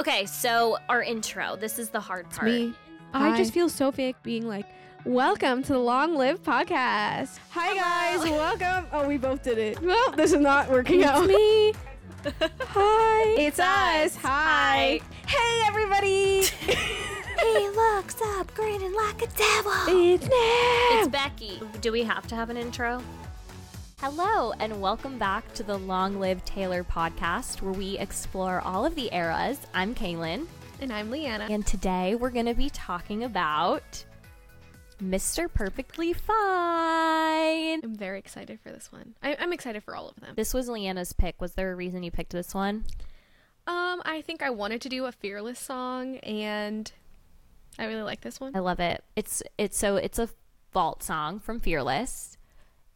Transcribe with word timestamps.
Okay, 0.00 0.24
so 0.24 0.78
our 0.88 1.02
intro. 1.02 1.56
This 1.56 1.78
is 1.78 1.90
the 1.90 2.00
hard 2.00 2.30
part. 2.30 2.50
Me. 2.50 2.72
I 3.12 3.36
just 3.36 3.52
feel 3.52 3.68
so 3.68 3.92
fake 3.92 4.16
being 4.22 4.48
like, 4.48 4.64
welcome 5.04 5.62
to 5.62 5.74
the 5.74 5.78
Long 5.78 6.14
Live 6.14 6.42
podcast. 6.42 7.38
Hi 7.50 7.74
guys, 7.74 8.30
welcome. 8.30 8.86
Oh, 8.92 9.06
we 9.06 9.18
both 9.18 9.42
did 9.42 9.58
it. 9.58 9.78
Well, 9.82 10.12
this 10.12 10.32
is 10.32 10.40
not 10.40 10.70
working 10.70 11.04
out. 11.04 11.28
It's 11.30 11.36
me. 11.36 11.74
Hi. 12.60 13.34
It's 13.38 13.58
us. 13.58 14.16
us. 14.16 14.16
Hi. 14.22 15.00
Hey 15.26 15.62
everybody. 15.66 16.44
He 17.40 17.68
looks 17.70 18.16
up 18.22 18.54
grinning 18.54 18.94
like 18.94 19.22
a 19.22 19.26
devil. 19.26 19.72
it's 19.88 20.26
It's 20.30 21.08
Becky. 21.08 21.60
Do 21.80 21.90
we 21.92 22.02
have 22.04 22.26
to 22.28 22.34
have 22.34 22.48
an 22.48 22.56
intro? 22.56 23.02
Hello, 24.00 24.52
and 24.58 24.80
welcome 24.80 25.18
back 25.18 25.52
to 25.54 25.62
the 25.62 25.76
Long 25.78 26.18
Live 26.18 26.44
Taylor 26.44 26.82
podcast, 26.84 27.60
where 27.60 27.72
we 27.72 27.98
explore 27.98 28.60
all 28.60 28.86
of 28.86 28.94
the 28.94 29.10
eras. 29.14 29.58
I'm 29.74 29.94
Kaylan, 29.94 30.46
And 30.80 30.92
I'm 30.92 31.10
Leanna. 31.10 31.46
and 31.50 31.66
today 31.66 32.14
we're 32.14 32.30
going 32.30 32.46
to 32.46 32.54
be 32.54 32.70
talking 32.70 33.22
about 33.24 34.04
Mr. 35.02 35.52
Perfectly 35.52 36.14
Fine. 36.14 37.80
I'm 37.84 37.94
very 37.94 38.18
excited 38.18 38.58
for 38.60 38.70
this 38.70 38.90
one. 38.90 39.14
I- 39.22 39.36
I'm 39.38 39.52
excited 39.52 39.84
for 39.84 39.94
all 39.94 40.08
of 40.08 40.16
them. 40.16 40.34
This 40.34 40.54
was 40.54 40.68
Leanna's 40.68 41.12
pick. 41.12 41.40
Was 41.40 41.52
there 41.52 41.70
a 41.70 41.76
reason 41.76 42.02
you 42.02 42.10
picked 42.10 42.32
this 42.32 42.54
one? 42.54 42.84
Um, 43.66 44.00
I 44.06 44.22
think 44.22 44.42
I 44.42 44.48
wanted 44.50 44.80
to 44.82 44.88
do 44.88 45.04
a 45.04 45.12
fearless 45.12 45.58
song, 45.58 46.16
and 46.18 46.90
I 47.78 47.84
really 47.84 48.02
like 48.02 48.22
this 48.22 48.40
one. 48.40 48.56
I 48.56 48.60
love 48.60 48.80
it. 48.80 49.04
It's 49.14 49.42
it's 49.58 49.76
so 49.78 49.96
it's 49.96 50.18
a 50.18 50.30
vault 50.72 51.02
song 51.02 51.38
from 51.38 51.60
Fearless, 51.60 52.36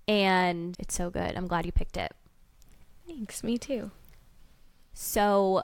and 0.09 0.77
it's 0.79 0.95
so 0.95 1.11
good. 1.11 1.37
I'm 1.37 1.47
glad 1.47 1.67
you 1.67 1.73
picked 1.73 1.97
it. 1.97 2.13
Thanks. 3.07 3.43
Me 3.45 3.59
too. 3.59 3.91
So, 4.93 5.63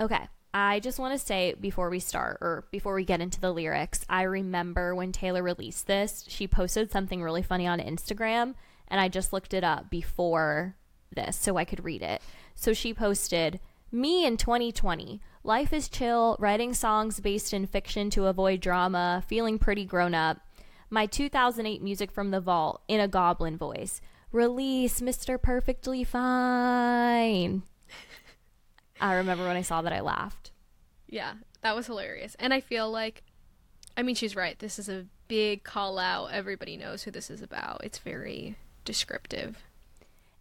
okay. 0.00 0.28
I 0.52 0.80
just 0.80 0.98
want 0.98 1.12
to 1.18 1.24
say 1.24 1.54
before 1.60 1.90
we 1.90 2.00
start 2.00 2.38
or 2.40 2.64
before 2.72 2.94
we 2.94 3.04
get 3.04 3.20
into 3.20 3.40
the 3.40 3.52
lyrics, 3.52 4.04
I 4.08 4.22
remember 4.22 4.94
when 4.96 5.12
Taylor 5.12 5.44
released 5.44 5.86
this, 5.86 6.24
she 6.26 6.48
posted 6.48 6.90
something 6.90 7.22
really 7.22 7.42
funny 7.42 7.68
on 7.68 7.78
Instagram, 7.78 8.54
and 8.88 9.00
I 9.00 9.08
just 9.08 9.32
looked 9.32 9.54
it 9.54 9.62
up 9.62 9.90
before 9.90 10.74
this 11.14 11.36
so 11.36 11.56
I 11.56 11.64
could 11.64 11.84
read 11.84 12.02
it. 12.02 12.20
So 12.56 12.72
she 12.72 12.92
posted, 12.92 13.60
Me 13.92 14.26
in 14.26 14.36
2020. 14.36 15.20
Life 15.44 15.72
is 15.72 15.88
chill, 15.88 16.36
writing 16.40 16.74
songs 16.74 17.20
based 17.20 17.54
in 17.54 17.66
fiction 17.66 18.10
to 18.10 18.26
avoid 18.26 18.60
drama, 18.60 19.22
feeling 19.26 19.58
pretty 19.58 19.84
grown 19.84 20.14
up. 20.14 20.40
My 20.90 21.06
2008 21.06 21.82
music 21.82 22.10
from 22.10 22.32
the 22.32 22.40
vault 22.40 22.82
in 22.88 22.98
a 22.98 23.08
goblin 23.08 23.56
voice. 23.56 24.00
Release 24.32 25.00
Mr. 25.00 25.40
Perfectly 25.40 26.02
Fine. 26.02 27.62
I 29.00 29.14
remember 29.14 29.46
when 29.46 29.56
I 29.56 29.62
saw 29.62 29.82
that 29.82 29.92
I 29.92 30.00
laughed. 30.00 30.50
Yeah, 31.08 31.34
that 31.62 31.74
was 31.74 31.86
hilarious. 31.86 32.36
And 32.38 32.52
I 32.52 32.60
feel 32.60 32.90
like, 32.90 33.22
I 33.96 34.02
mean, 34.02 34.14
she's 34.14 34.36
right. 34.36 34.58
This 34.58 34.78
is 34.78 34.88
a 34.88 35.06
big 35.28 35.62
call 35.62 35.98
out. 35.98 36.32
Everybody 36.32 36.76
knows 36.76 37.04
who 37.04 37.10
this 37.10 37.30
is 37.30 37.40
about. 37.40 37.82
It's 37.84 37.98
very 37.98 38.56
descriptive. 38.84 39.62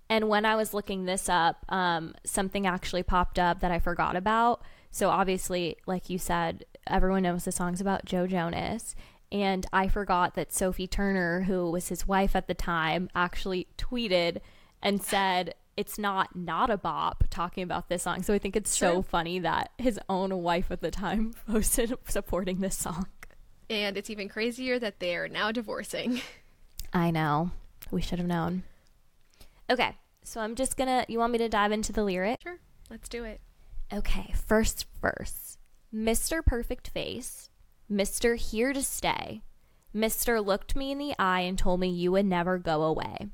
And 0.10 0.28
when 0.28 0.46
I 0.46 0.56
was 0.56 0.74
looking 0.74 1.06
this 1.06 1.30
up, 1.30 1.64
um, 1.70 2.16
something 2.24 2.66
actually 2.66 3.04
popped 3.04 3.38
up 3.38 3.60
that 3.60 3.72
I 3.72 3.80
forgot 3.80 4.16
about. 4.16 4.62
So 4.92 5.10
obviously, 5.10 5.78
like 5.86 6.10
you 6.10 6.18
said, 6.18 6.66
everyone 6.88 7.24
knows 7.24 7.46
the 7.46 7.52
song's 7.52 7.80
about 7.80 8.06
Joe 8.06 8.26
Jonas. 8.26 8.96
And 9.32 9.66
I 9.72 9.88
forgot 9.88 10.36
that 10.36 10.52
Sophie 10.52 10.88
Turner, 10.88 11.44
who 11.44 11.70
was 11.70 11.90
his 11.90 12.08
wife 12.08 12.36
at 12.36 12.48
the 12.48 12.54
time, 12.54 13.10
actually 13.14 13.68
tweeted 13.78 14.40
and 14.82 15.02
said, 15.02 15.54
it's 15.80 15.98
not 15.98 16.36
not 16.36 16.70
a 16.70 16.78
bop 16.78 17.24
talking 17.30 17.64
about 17.64 17.88
this 17.88 18.04
song. 18.04 18.22
So 18.22 18.34
I 18.34 18.38
think 18.38 18.58
it's 18.58 18.76
so 18.76 19.02
funny 19.02 19.40
that 19.40 19.72
his 19.78 19.98
own 20.10 20.42
wife 20.42 20.72
at 20.72 20.82
the 20.82 20.92
time 20.92 21.34
posted 21.48 21.94
supporting 22.06 22.60
this 22.60 22.76
song. 22.76 23.08
And 23.70 23.96
it's 23.96 24.10
even 24.10 24.28
crazier 24.28 24.78
that 24.80 25.00
they 25.00 25.16
are 25.16 25.30
now 25.30 25.54
divorcing. 25.54 26.22
I 26.94 27.12
know. 27.12 27.52
We 27.92 28.02
should 28.02 28.20
have 28.20 28.28
known. 28.28 28.64
Okay, 29.70 29.96
so 30.24 30.42
I'm 30.42 30.56
just 30.56 30.76
gonna. 30.76 31.06
You 31.08 31.20
want 31.20 31.32
me 31.32 31.38
to 31.38 31.48
dive 31.48 31.72
into 31.72 31.94
the 31.94 32.04
lyric? 32.04 32.42
Sure, 32.42 32.60
let's 32.90 33.08
do 33.08 33.24
it. 33.24 33.40
Okay, 33.94 34.34
first 34.36 34.86
verse 35.02 35.58
Mr. 35.94 36.46
Perfect 36.46 36.90
Face, 36.90 37.50
Mr. 37.92 38.38
Here 38.38 38.72
to 38.72 38.84
Stay, 38.84 39.42
Mr. 39.96 40.46
Looked 40.46 40.76
me 40.76 40.92
in 40.92 41.00
the 41.00 41.16
eye 41.18 41.42
and 41.42 41.58
told 41.58 41.80
me 41.80 41.88
you 41.88 42.12
would 42.12 42.26
never 42.26 42.60
go 42.60 42.84
away. 42.84 43.30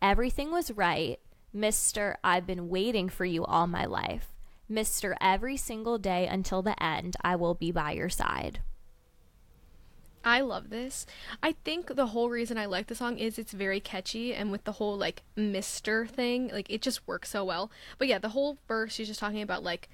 Everything 0.00 0.52
was 0.52 0.70
right. 0.70 1.18
Mr. 1.54 2.14
I've 2.22 2.46
been 2.46 2.68
waiting 2.68 3.08
for 3.08 3.24
you 3.24 3.44
all 3.44 3.66
my 3.66 3.84
life. 3.84 4.28
Mr. 4.70 5.16
Every 5.20 5.56
single 5.56 5.98
day 5.98 6.26
until 6.28 6.62
the 6.62 6.80
end, 6.80 7.16
I 7.24 7.34
will 7.36 7.54
be 7.54 7.72
by 7.72 7.92
your 7.92 8.08
side. 8.08 8.60
I 10.24 10.42
love 10.42 10.70
this. 10.70 11.06
I 11.42 11.52
think 11.64 11.96
the 11.96 12.08
whole 12.08 12.28
reason 12.28 12.58
I 12.58 12.66
like 12.66 12.86
the 12.86 12.94
song 12.94 13.18
is 13.18 13.38
it's 13.38 13.52
very 13.52 13.80
catchy 13.80 14.34
and 14.34 14.52
with 14.52 14.64
the 14.64 14.72
whole 14.72 14.96
like 14.96 15.22
Mister 15.36 16.06
thing, 16.06 16.48
like 16.48 16.70
it 16.70 16.82
just 16.82 17.06
works 17.08 17.30
so 17.30 17.44
well. 17.44 17.70
But 17.96 18.08
yeah, 18.08 18.18
the 18.18 18.28
whole 18.28 18.58
verse 18.68 18.92
she's 18.92 19.08
just 19.08 19.20
talking 19.20 19.42
about 19.42 19.62
like 19.62 19.88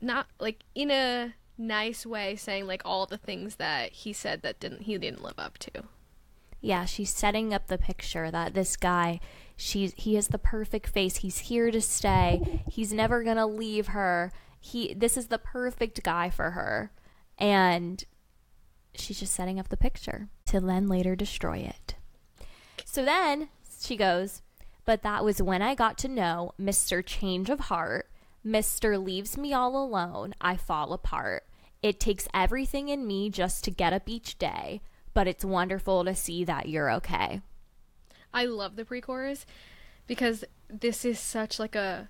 not 0.00 0.26
like 0.38 0.62
in 0.74 0.90
a 0.90 1.34
nice 1.56 2.04
way 2.04 2.36
saying 2.36 2.66
like 2.66 2.82
all 2.84 3.06
the 3.06 3.18
things 3.18 3.56
that 3.56 3.92
he 3.92 4.12
said 4.12 4.42
that 4.42 4.60
didn't 4.60 4.82
he 4.82 4.98
didn't 4.98 5.22
live 5.22 5.38
up 5.38 5.58
to. 5.58 5.84
Yeah, 6.60 6.86
she's 6.86 7.10
setting 7.10 7.52
up 7.52 7.66
the 7.66 7.76
picture 7.76 8.30
that 8.30 8.54
this 8.54 8.76
guy, 8.76 9.20
she's 9.54 9.92
he 9.96 10.14
has 10.14 10.28
the 10.28 10.38
perfect 10.38 10.88
face. 10.88 11.16
He's 11.16 11.38
here 11.38 11.70
to 11.70 11.80
stay. 11.80 12.62
He's 12.70 12.92
never 12.92 13.22
going 13.22 13.36
to 13.36 13.46
leave 13.46 13.88
her. 13.88 14.32
He 14.58 14.94
this 14.94 15.16
is 15.16 15.26
the 15.26 15.38
perfect 15.38 16.02
guy 16.02 16.30
for 16.30 16.52
her. 16.52 16.90
And 17.36 18.02
she's 18.94 19.20
just 19.20 19.34
setting 19.34 19.60
up 19.60 19.68
the 19.68 19.76
picture 19.76 20.28
to 20.46 20.60
then 20.60 20.86
later 20.86 21.14
destroy 21.14 21.58
it. 21.58 21.96
So 22.86 23.04
then 23.04 23.50
she 23.78 23.96
goes, 23.96 24.40
"But 24.86 25.02
that 25.02 25.22
was 25.22 25.42
when 25.42 25.60
I 25.60 25.74
got 25.74 25.98
to 25.98 26.08
know 26.08 26.52
Mr. 26.58 27.04
Change 27.04 27.50
of 27.50 27.60
Heart. 27.60 28.08
Mr. 28.46 29.02
leaves 29.02 29.36
me 29.36 29.52
all 29.52 29.76
alone. 29.76 30.34
I 30.40 30.56
fall 30.56 30.92
apart. 30.92 31.44
It 31.82 32.00
takes 32.00 32.28
everything 32.32 32.88
in 32.88 33.06
me 33.06 33.30
just 33.30 33.64
to 33.64 33.70
get 33.70 33.92
up 33.92 34.08
each 34.08 34.38
day." 34.38 34.80
but 35.14 35.28
it's 35.28 35.44
wonderful 35.44 36.04
to 36.04 36.14
see 36.14 36.44
that 36.44 36.68
you're 36.68 36.90
okay. 36.90 37.40
I 38.34 38.44
love 38.44 38.76
the 38.76 38.84
pre-chorus 38.84 39.46
because 40.06 40.44
this 40.68 41.04
is 41.04 41.20
such 41.20 41.58
like 41.58 41.76
a 41.76 42.08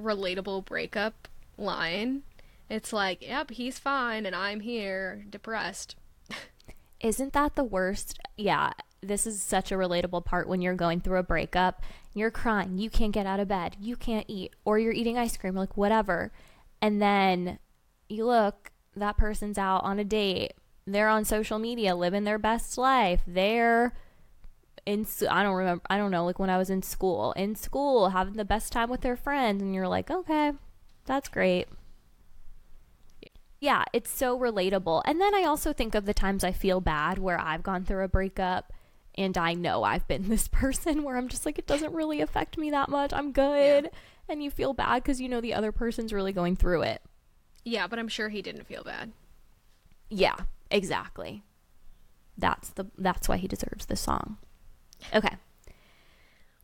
relatable 0.00 0.64
breakup 0.64 1.28
line. 1.58 2.22
It's 2.70 2.92
like, 2.92 3.22
yep, 3.22 3.50
he's 3.50 3.78
fine 3.78 4.24
and 4.24 4.34
I'm 4.34 4.60
here 4.60 5.26
depressed. 5.28 5.94
Isn't 7.00 7.34
that 7.34 7.54
the 7.54 7.64
worst? 7.64 8.18
Yeah, 8.36 8.72
this 9.02 9.26
is 9.26 9.42
such 9.42 9.72
a 9.72 9.76
relatable 9.76 10.24
part 10.24 10.48
when 10.48 10.62
you're 10.62 10.74
going 10.74 11.00
through 11.00 11.18
a 11.18 11.24
breakup. 11.24 11.82
You're 12.14 12.30
crying, 12.30 12.78
you 12.78 12.88
can't 12.88 13.12
get 13.12 13.26
out 13.26 13.40
of 13.40 13.48
bed, 13.48 13.76
you 13.80 13.96
can't 13.96 14.26
eat, 14.28 14.54
or 14.64 14.78
you're 14.78 14.92
eating 14.92 15.18
ice 15.18 15.36
cream, 15.36 15.54
like 15.54 15.76
whatever. 15.76 16.32
And 16.80 17.02
then 17.02 17.58
you 18.08 18.26
look, 18.26 18.70
that 18.94 19.16
person's 19.16 19.58
out 19.58 19.84
on 19.84 19.98
a 19.98 20.04
date. 20.04 20.54
They're 20.86 21.08
on 21.08 21.24
social 21.24 21.58
media 21.58 21.94
living 21.94 22.24
their 22.24 22.38
best 22.38 22.76
life. 22.78 23.22
They're 23.26 23.94
in 24.84 25.06
I 25.30 25.42
don't 25.42 25.54
remember 25.54 25.82
I 25.88 25.96
don't 25.96 26.10
know 26.10 26.24
like 26.24 26.38
when 26.38 26.50
I 26.50 26.58
was 26.58 26.70
in 26.70 26.82
school 26.82 27.32
in 27.32 27.54
school 27.54 28.08
having 28.08 28.34
the 28.34 28.44
best 28.44 28.72
time 28.72 28.90
with 28.90 29.02
their 29.02 29.16
friends 29.16 29.62
and 29.62 29.74
you're 29.74 29.86
like 29.86 30.10
okay 30.10 30.52
that's 31.06 31.28
great 31.28 31.68
yeah 33.60 33.84
it's 33.92 34.10
so 34.10 34.36
relatable 34.36 35.02
and 35.04 35.20
then 35.20 35.36
I 35.36 35.44
also 35.44 35.72
think 35.72 35.94
of 35.94 36.04
the 36.04 36.14
times 36.14 36.42
I 36.42 36.50
feel 36.50 36.80
bad 36.80 37.18
where 37.18 37.40
I've 37.40 37.62
gone 37.62 37.84
through 37.84 38.02
a 38.02 38.08
breakup 38.08 38.72
and 39.16 39.36
I 39.36 39.54
know 39.54 39.82
I've 39.82 40.06
been 40.08 40.28
this 40.28 40.48
person 40.48 41.02
where 41.02 41.16
I'm 41.16 41.28
just 41.28 41.44
like 41.46 41.58
it 41.58 41.66
doesn't 41.66 41.92
really 41.92 42.20
affect 42.20 42.58
me 42.58 42.70
that 42.70 42.88
much. 42.88 43.12
I'm 43.12 43.32
good. 43.32 43.90
And 44.28 44.42
you 44.42 44.50
feel 44.50 44.72
bad 44.72 45.04
cuz 45.04 45.20
you 45.20 45.28
know 45.28 45.40
the 45.40 45.54
other 45.54 45.72
person's 45.72 46.12
really 46.12 46.32
going 46.32 46.56
through 46.56 46.82
it. 46.82 47.02
Yeah, 47.64 47.86
but 47.86 47.98
I'm 47.98 48.08
sure 48.08 48.28
he 48.28 48.42
didn't 48.42 48.66
feel 48.66 48.82
bad. 48.84 49.12
yeah 50.08 50.36
exactly. 50.70 51.42
That's 52.38 52.70
the 52.70 52.86
that's 52.96 53.28
why 53.28 53.36
he 53.36 53.48
deserves 53.48 53.86
this 53.86 54.00
song. 54.00 54.38
Okay. 55.14 55.36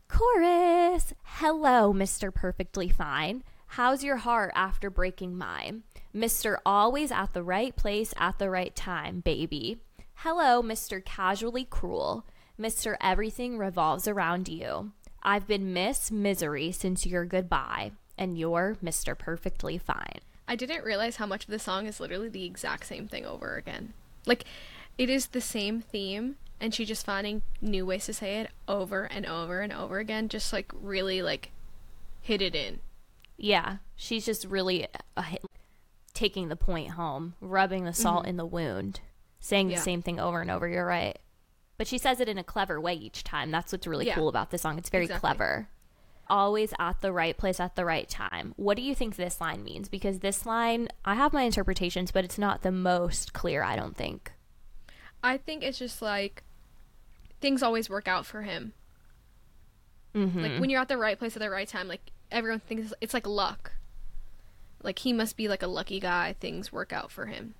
Chorus. 0.07 1.13
Hello 1.23 1.93
mr 1.93 2.33
perfectly 2.33 2.89
fine. 2.89 3.43
How's 3.73 4.03
your 4.03 4.17
heart 4.17 4.51
after 4.55 4.89
breaking 4.89 5.37
mine? 5.37 5.83
Mr 6.15 6.57
always 6.65 7.11
at 7.11 7.33
the 7.33 7.43
right 7.43 7.75
place 7.75 8.13
at 8.17 8.39
the 8.39 8.49
right 8.49 8.75
time 8.75 9.19
baby. 9.19 9.77
Hello 10.15 10.61
mr 10.63 11.03
casually 11.05 11.65
cruel 11.65 12.25
mr 12.59 12.95
everything 13.01 13.57
revolves 13.57 14.07
around 14.07 14.47
you 14.49 14.91
i've 15.23 15.47
been 15.47 15.71
miss 15.73 16.11
misery 16.11 16.71
since 16.71 17.05
your 17.05 17.25
goodbye 17.25 17.91
and 18.17 18.37
you're 18.37 18.77
mr 18.83 19.17
perfectly 19.17 19.77
fine 19.77 20.19
I 20.47 20.55
didn't 20.55 20.83
realize 20.83 21.17
how 21.17 21.27
much 21.27 21.43
of 21.43 21.51
the 21.51 21.59
song 21.59 21.85
is 21.85 21.99
literally 21.99 22.27
the 22.27 22.43
exact 22.43 22.87
same 22.87 23.07
thing 23.07 23.23
over 23.23 23.55
again. 23.55 23.93
Like, 24.25 24.45
it 24.97 25.07
is 25.07 25.27
the 25.27 25.41
same 25.41 25.79
theme, 25.79 26.37
and 26.59 26.73
she 26.73 26.85
just 26.85 27.05
finding 27.05 27.43
new 27.61 27.85
ways 27.85 28.05
to 28.07 28.15
say 28.15 28.39
it 28.39 28.49
over 28.67 29.03
and 29.03 29.27
over 29.27 29.59
and 29.59 29.71
over 29.71 29.99
again, 29.99 30.27
just 30.27 30.51
like 30.51 30.71
really 30.73 31.21
like 31.21 31.51
hit 32.19 32.41
it 32.41 32.55
in. 32.55 32.79
Yeah, 33.37 33.77
she's 33.95 34.25
just 34.25 34.43
really 34.45 34.87
hit. 35.23 35.45
taking 36.15 36.49
the 36.49 36.55
point 36.55 36.93
home, 36.93 37.35
rubbing 37.41 37.83
the 37.85 37.93
salt 37.93 38.25
Mhm. 38.25 38.29
in 38.29 38.37
the 38.37 38.45
wound, 38.47 39.01
saying 39.39 39.69
Yeah. 39.69 39.75
the 39.77 39.83
same 39.83 40.01
thing 40.01 40.19
over 40.19 40.41
and 40.41 40.49
over. 40.49 40.67
You're 40.67 40.83
right. 40.83 41.19
But 41.79 41.87
she 41.87 41.97
says 41.97 42.19
it 42.19 42.29
in 42.29 42.37
a 42.37 42.43
clever 42.43 42.79
way 42.79 42.93
each 42.93 43.23
time. 43.23 43.49
That's 43.49 43.71
what's 43.71 43.87
really 43.87 44.05
Yeah. 44.05 44.13
cool 44.15 44.27
about 44.29 44.51
this 44.51 44.61
song. 44.61 44.77
It's 44.77 44.89
very 44.89 45.05
Exactly. 45.05 45.27
clever. 45.27 45.69
Always 46.29 46.73
at 46.77 47.01
the 47.01 47.11
right 47.13 47.35
place 47.35 47.59
at 47.59 47.75
the 47.75 47.85
right 47.85 48.07
time. 48.07 48.53
What 48.57 48.75
do 48.75 48.83
you 48.83 48.93
think 48.93 49.15
this 49.15 49.39
line 49.41 49.63
means? 49.63 49.89
Because 49.89 50.19
this 50.19 50.45
line, 50.45 50.89
I 51.05 51.15
have 51.15 51.33
my 51.33 51.41
interpretations, 51.43 52.11
but 52.11 52.23
it's 52.25 52.37
not 52.37 52.61
the 52.61 52.71
most 52.71 53.33
clear, 53.33 53.63
I 53.63 53.75
don't 53.75 53.95
think. 53.97 54.33
I 55.23 55.37
think 55.37 55.63
it's 55.63 55.79
just 55.79 56.01
like 56.01 56.43
things 57.41 57.63
always 57.63 57.89
work 57.89 58.07
out 58.07 58.25
for 58.25 58.41
him. 58.43 58.73
Mm-hmm. 60.13 60.39
Like 60.41 60.59
when 60.59 60.69
you're 60.69 60.81
at 60.81 60.89
the 60.89 60.97
right 60.97 61.17
place 61.17 61.35
at 61.35 61.41
the 61.41 61.49
right 61.49 61.67
time, 61.67 61.87
like 61.87 62.11
everyone 62.29 62.59
thinks 62.59 62.93
it's 63.01 63.13
like 63.13 63.25
luck. 63.25 63.71
Like 64.83 64.99
he 64.99 65.13
must 65.13 65.37
be 65.37 65.47
like 65.47 65.63
a 65.63 65.67
lucky 65.67 65.99
guy. 65.99 66.35
Things 66.39 66.71
work 66.73 66.91
out 66.93 67.09
for 67.09 67.25
him. 67.27 67.55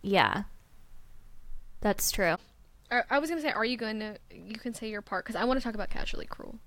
yeah. 0.00 0.44
That's 1.80 2.10
true. 2.10 2.36
I, 2.90 3.02
I 3.10 3.18
was 3.18 3.28
gonna 3.30 3.42
say, 3.42 3.50
are 3.50 3.64
you 3.64 3.76
gonna? 3.76 4.16
You 4.30 4.56
can 4.56 4.74
say 4.74 4.88
your 4.88 5.02
part 5.02 5.24
because 5.24 5.36
I 5.40 5.44
want 5.44 5.58
to 5.60 5.64
talk 5.64 5.74
about 5.74 5.90
casually 5.90 6.26
cruel. 6.26 6.58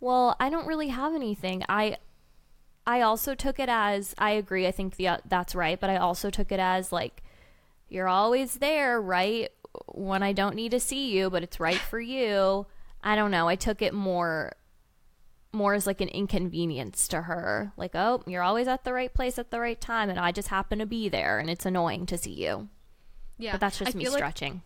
Well, 0.00 0.36
I 0.40 0.50
don't 0.50 0.66
really 0.66 0.88
have 0.88 1.14
anything. 1.14 1.62
I 1.68 1.96
I 2.86 3.00
also 3.02 3.34
took 3.34 3.60
it 3.60 3.68
as 3.68 4.14
I 4.18 4.30
agree. 4.32 4.66
I 4.66 4.72
think 4.72 4.96
the, 4.96 5.08
uh, 5.08 5.18
that's 5.24 5.54
right, 5.54 5.78
but 5.78 5.88
I 5.90 5.96
also 5.96 6.30
took 6.30 6.50
it 6.50 6.58
as 6.58 6.90
like 6.90 7.22
you're 7.88 8.08
always 8.08 8.54
there, 8.56 9.00
right? 9.00 9.50
When 9.86 10.22
I 10.22 10.32
don't 10.32 10.56
need 10.56 10.72
to 10.72 10.80
see 10.80 11.12
you, 11.12 11.30
but 11.30 11.42
it's 11.42 11.60
right 11.60 11.76
for 11.76 12.00
you. 12.00 12.66
I 13.04 13.14
don't 13.16 13.30
know. 13.30 13.48
I 13.48 13.54
took 13.56 13.82
it 13.82 13.94
more 13.94 14.52
more 15.54 15.74
as 15.74 15.86
like 15.86 16.00
an 16.00 16.08
inconvenience 16.08 17.06
to 17.08 17.22
her. 17.22 17.72
Like, 17.76 17.92
"Oh, 17.94 18.22
you're 18.26 18.42
always 18.42 18.66
at 18.66 18.84
the 18.84 18.92
right 18.92 19.12
place 19.12 19.38
at 19.38 19.50
the 19.50 19.60
right 19.60 19.80
time 19.80 20.08
and 20.10 20.18
I 20.18 20.32
just 20.32 20.48
happen 20.48 20.78
to 20.80 20.86
be 20.86 21.08
there 21.08 21.38
and 21.38 21.48
it's 21.50 21.66
annoying 21.66 22.06
to 22.06 22.18
see 22.18 22.32
you." 22.32 22.68
Yeah, 23.38 23.52
But 23.52 23.60
that's 23.60 23.78
just 23.78 23.94
I 23.94 23.98
me 23.98 24.04
feel 24.04 24.12
like- 24.12 24.18
stretching. 24.20 24.62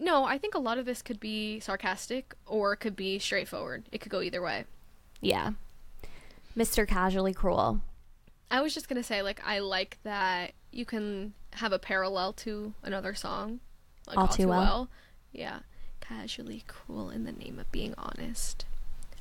No, 0.00 0.24
I 0.24 0.38
think 0.38 0.54
a 0.54 0.58
lot 0.58 0.78
of 0.78 0.86
this 0.86 1.02
could 1.02 1.20
be 1.20 1.60
sarcastic 1.60 2.34
or 2.46 2.72
it 2.72 2.78
could 2.78 2.96
be 2.96 3.18
straightforward. 3.18 3.84
It 3.92 4.00
could 4.00 4.10
go 4.10 4.20
either 4.22 4.42
way. 4.42 4.64
yeah. 5.20 5.52
Mr. 6.56 6.86
Casually 6.86 7.32
Cruel. 7.32 7.80
I 8.50 8.60
was 8.60 8.74
just 8.74 8.88
gonna 8.88 9.04
say, 9.04 9.22
like, 9.22 9.40
I 9.46 9.60
like 9.60 9.98
that 10.02 10.52
you 10.72 10.84
can 10.84 11.32
have 11.52 11.72
a 11.72 11.78
parallel 11.78 12.32
to 12.34 12.74
another 12.82 13.14
song, 13.14 13.60
like 14.08 14.18
All 14.18 14.26
Too 14.26 14.48
Well. 14.48 14.88
Yeah, 15.32 15.60
casually 16.00 16.64
cruel 16.66 17.08
in 17.10 17.22
the 17.22 17.30
name 17.30 17.60
of 17.60 17.70
being 17.70 17.94
honest. 17.96 18.64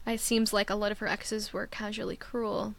It 0.07 0.19
seems 0.19 0.51
like 0.53 0.71
a 0.71 0.75
lot 0.75 0.91
of 0.91 0.97
her 0.99 1.07
exes 1.07 1.53
were 1.53 1.67
casually 1.67 2.15
cruel. 2.15 2.73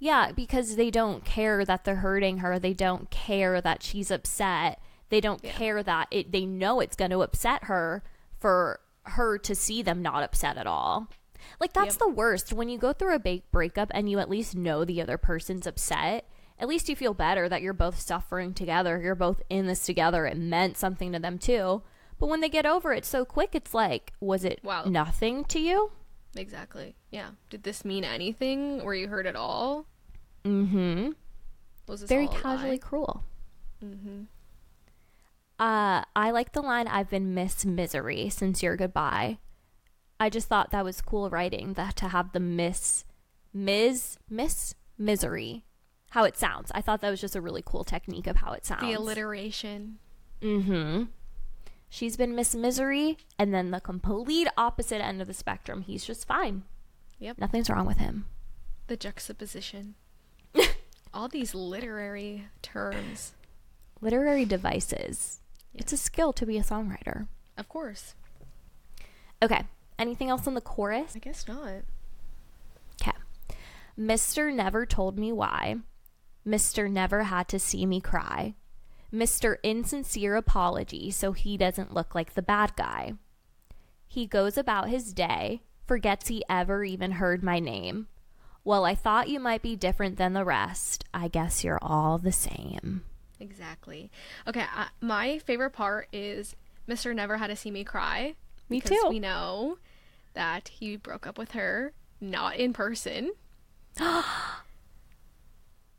Yeah, 0.00 0.32
because 0.32 0.74
they 0.74 0.90
don't 0.90 1.24
care 1.24 1.64
that 1.64 1.84
they're 1.84 1.96
hurting 1.96 2.38
her. 2.38 2.58
They 2.58 2.72
don't 2.72 3.08
care 3.10 3.60
that 3.60 3.82
she's 3.84 4.10
upset. 4.10 4.80
They 5.10 5.20
don't 5.20 5.44
Yeah. 5.44 5.52
care 5.52 5.82
that 5.82 6.08
it 6.10 6.32
they 6.32 6.46
know 6.46 6.80
it's 6.80 6.96
going 6.96 7.10
to 7.10 7.22
upset 7.22 7.64
her 7.64 8.02
for 8.38 8.80
her 9.04 9.38
to 9.38 9.54
see 9.54 9.82
them 9.82 10.02
not 10.02 10.22
upset 10.22 10.56
at 10.56 10.66
all. 10.66 11.08
Like 11.58 11.72
that's 11.72 11.94
Yep. 11.94 11.98
the 11.98 12.08
worst 12.08 12.52
when 12.52 12.68
you 12.68 12.78
go 12.78 12.92
through 12.92 13.14
a 13.14 13.18
big 13.18 13.50
breakup 13.50 13.90
and 13.94 14.08
you 14.10 14.18
at 14.18 14.30
least 14.30 14.54
know 14.54 14.84
the 14.84 15.00
other 15.02 15.18
person's 15.18 15.66
upset. 15.66 16.28
At 16.58 16.68
least 16.68 16.88
you 16.88 16.94
feel 16.96 17.14
better 17.14 17.48
that 17.48 17.62
you're 17.62 17.72
both 17.72 17.98
suffering 17.98 18.52
together. 18.52 19.00
You're 19.00 19.14
both 19.14 19.42
in 19.48 19.66
this 19.66 19.84
together. 19.86 20.26
It 20.26 20.36
meant 20.36 20.76
something 20.76 21.12
to 21.12 21.18
them 21.18 21.38
too. 21.38 21.82
But 22.18 22.26
when 22.28 22.40
they 22.40 22.50
get 22.50 22.66
over 22.66 22.92
it 22.92 23.06
so 23.06 23.24
quick, 23.24 23.54
it's 23.54 23.72
like, 23.72 24.12
was 24.20 24.44
it 24.44 24.60
Wow. 24.62 24.84
nothing 24.84 25.44
to 25.46 25.58
you? 25.58 25.92
Exactly. 26.36 26.94
Yeah. 27.10 27.30
Did 27.48 27.62
this 27.62 27.82
mean 27.84 28.04
anything? 28.04 28.84
Were 28.84 28.94
you 28.94 29.08
hurt 29.08 29.24
at 29.26 29.36
all? 29.36 29.86
Mm-hmm. 30.44 31.12
Was 31.88 32.02
this 32.02 32.08
Very 32.08 32.26
all 32.26 32.34
casually 32.34 32.72
lie? 32.72 32.78
cruel. 32.78 33.24
Mhm. 33.82 34.26
Uh, 35.60 36.04
I 36.16 36.30
like 36.30 36.52
the 36.52 36.62
line 36.62 36.88
"I've 36.88 37.10
been 37.10 37.34
Miss 37.34 37.66
Misery 37.66 38.30
since 38.30 38.62
your 38.62 38.76
goodbye." 38.76 39.38
I 40.18 40.28
just 40.28 40.48
thought 40.48 40.70
that 40.70 40.84
was 40.84 41.00
cool 41.00 41.30
writing 41.30 41.74
that 41.74 41.96
to 41.96 42.08
have 42.08 42.32
the 42.32 42.40
Miss, 42.40 43.04
Ms. 43.54 44.18
Miss 44.28 44.74
Misery, 44.98 45.64
how 46.10 46.24
it 46.24 46.36
sounds. 46.36 46.70
I 46.74 46.82
thought 46.82 47.00
that 47.00 47.10
was 47.10 47.20
just 47.22 47.36
a 47.36 47.40
really 47.40 47.62
cool 47.64 47.84
technique 47.84 48.26
of 48.26 48.36
how 48.36 48.52
it 48.52 48.66
sounds. 48.66 48.82
The 48.82 48.92
alliteration. 48.92 49.98
Mm-hmm. 50.42 51.04
She's 51.88 52.16
been 52.16 52.34
Miss 52.34 52.54
Misery, 52.54 53.18
and 53.38 53.52
then 53.52 53.70
the 53.70 53.80
complete 53.80 54.48
opposite 54.56 55.02
end 55.02 55.20
of 55.20 55.26
the 55.26 55.34
spectrum. 55.34 55.82
He's 55.82 56.04
just 56.04 56.26
fine. 56.26 56.64
Yep. 57.18 57.38
Nothing's 57.38 57.68
wrong 57.68 57.86
with 57.86 57.98
him. 57.98 58.26
The 58.86 58.96
juxtaposition. 58.96 59.94
all 61.14 61.28
these 61.28 61.54
literary 61.54 62.46
terms. 62.62 63.32
Literary 64.00 64.44
devices. 64.44 65.40
It's 65.74 65.92
a 65.92 65.96
skill 65.96 66.32
to 66.34 66.46
be 66.46 66.58
a 66.58 66.62
songwriter. 66.62 67.26
Of 67.56 67.68
course. 67.68 68.14
Okay. 69.42 69.64
Anything 69.98 70.28
else 70.28 70.46
in 70.46 70.54
the 70.54 70.60
chorus? 70.60 71.12
I 71.14 71.18
guess 71.18 71.46
not. 71.46 71.82
Okay. 73.00 73.16
Mr. 73.98 74.52
never 74.52 74.86
told 74.86 75.18
me 75.18 75.32
why. 75.32 75.76
Mr. 76.46 76.90
never 76.90 77.24
had 77.24 77.48
to 77.48 77.58
see 77.58 77.84
me 77.86 78.00
cry. 78.00 78.54
Mr. 79.12 79.56
insincere 79.62 80.36
apology 80.36 81.10
so 81.10 81.32
he 81.32 81.56
doesn't 81.56 81.92
look 81.92 82.14
like 82.14 82.34
the 82.34 82.42
bad 82.42 82.74
guy. 82.76 83.14
He 84.06 84.26
goes 84.26 84.56
about 84.56 84.88
his 84.88 85.12
day, 85.12 85.62
forgets 85.86 86.28
he 86.28 86.44
ever 86.48 86.84
even 86.84 87.12
heard 87.12 87.42
my 87.42 87.58
name. 87.58 88.08
Well, 88.64 88.84
I 88.84 88.94
thought 88.94 89.28
you 89.28 89.40
might 89.40 89.62
be 89.62 89.76
different 89.76 90.16
than 90.16 90.32
the 90.32 90.44
rest. 90.44 91.04
I 91.12 91.28
guess 91.28 91.64
you're 91.64 91.78
all 91.82 92.18
the 92.18 92.32
same. 92.32 93.02
Exactly. 93.40 94.10
Okay, 94.46 94.64
uh, 94.76 94.86
my 95.00 95.38
favorite 95.38 95.70
part 95.70 96.08
is 96.12 96.54
Mr. 96.88 97.14
Never 97.14 97.38
Had 97.38 97.46
to 97.48 97.56
See 97.56 97.70
Me 97.70 97.82
Cry. 97.84 98.34
Me 98.68 98.80
too. 98.80 99.06
We 99.08 99.18
know 99.18 99.78
that 100.34 100.68
he 100.68 100.96
broke 100.96 101.26
up 101.26 101.38
with 101.38 101.52
her, 101.52 101.92
not 102.20 102.56
in 102.56 102.72
person. 102.72 103.32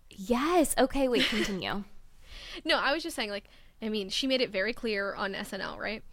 Yes. 0.10 0.76
Okay, 0.78 1.08
wait, 1.08 1.26
continue. 1.26 1.84
No, 2.66 2.78
I 2.78 2.94
was 2.94 3.02
just 3.02 3.16
saying, 3.16 3.30
like, 3.30 3.46
I 3.82 3.88
mean, 3.88 4.10
she 4.10 4.28
made 4.28 4.42
it 4.42 4.50
very 4.52 4.74
clear 4.74 5.14
on 5.16 5.34
SNL, 5.34 5.78
right? 5.78 6.04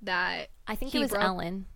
That 0.00 0.46
I 0.66 0.74
think 0.74 0.92
He 0.92 0.98
it 0.98 1.02
was 1.02 1.10
broke- 1.10 1.22
Ellen. 1.22 1.66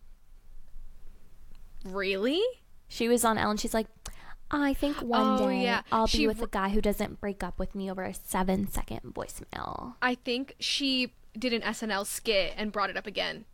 really? 1.85 2.41
She 2.89 3.09
was 3.09 3.25
on 3.27 3.37
Ellen. 3.37 3.59
She's 3.59 3.75
like, 3.75 3.87
I 4.51 4.75
think 4.75 4.99
one 5.03 5.41
Oh, 5.43 5.49
day 5.49 5.63
yeah. 5.65 5.83
I'll 5.91 6.07
She 6.07 6.19
be 6.19 6.27
with 6.29 6.41
a 6.43 6.47
guy 6.47 6.69
who 6.69 6.81
doesn't 6.81 7.21
break 7.21 7.43
up 7.43 7.59
with 7.59 7.75
me 7.75 7.91
over 7.91 8.03
a 8.05 8.15
seven 8.15 8.71
second 8.71 9.01
voicemail. 9.15 9.95
I 10.01 10.15
think 10.15 10.55
she 10.61 11.13
did 11.39 11.53
an 11.53 11.63
SNL 11.63 12.07
skit 12.07 12.55
and 12.57 12.71
brought 12.73 12.89
it 12.91 12.97
up 12.97 13.07
again 13.07 13.45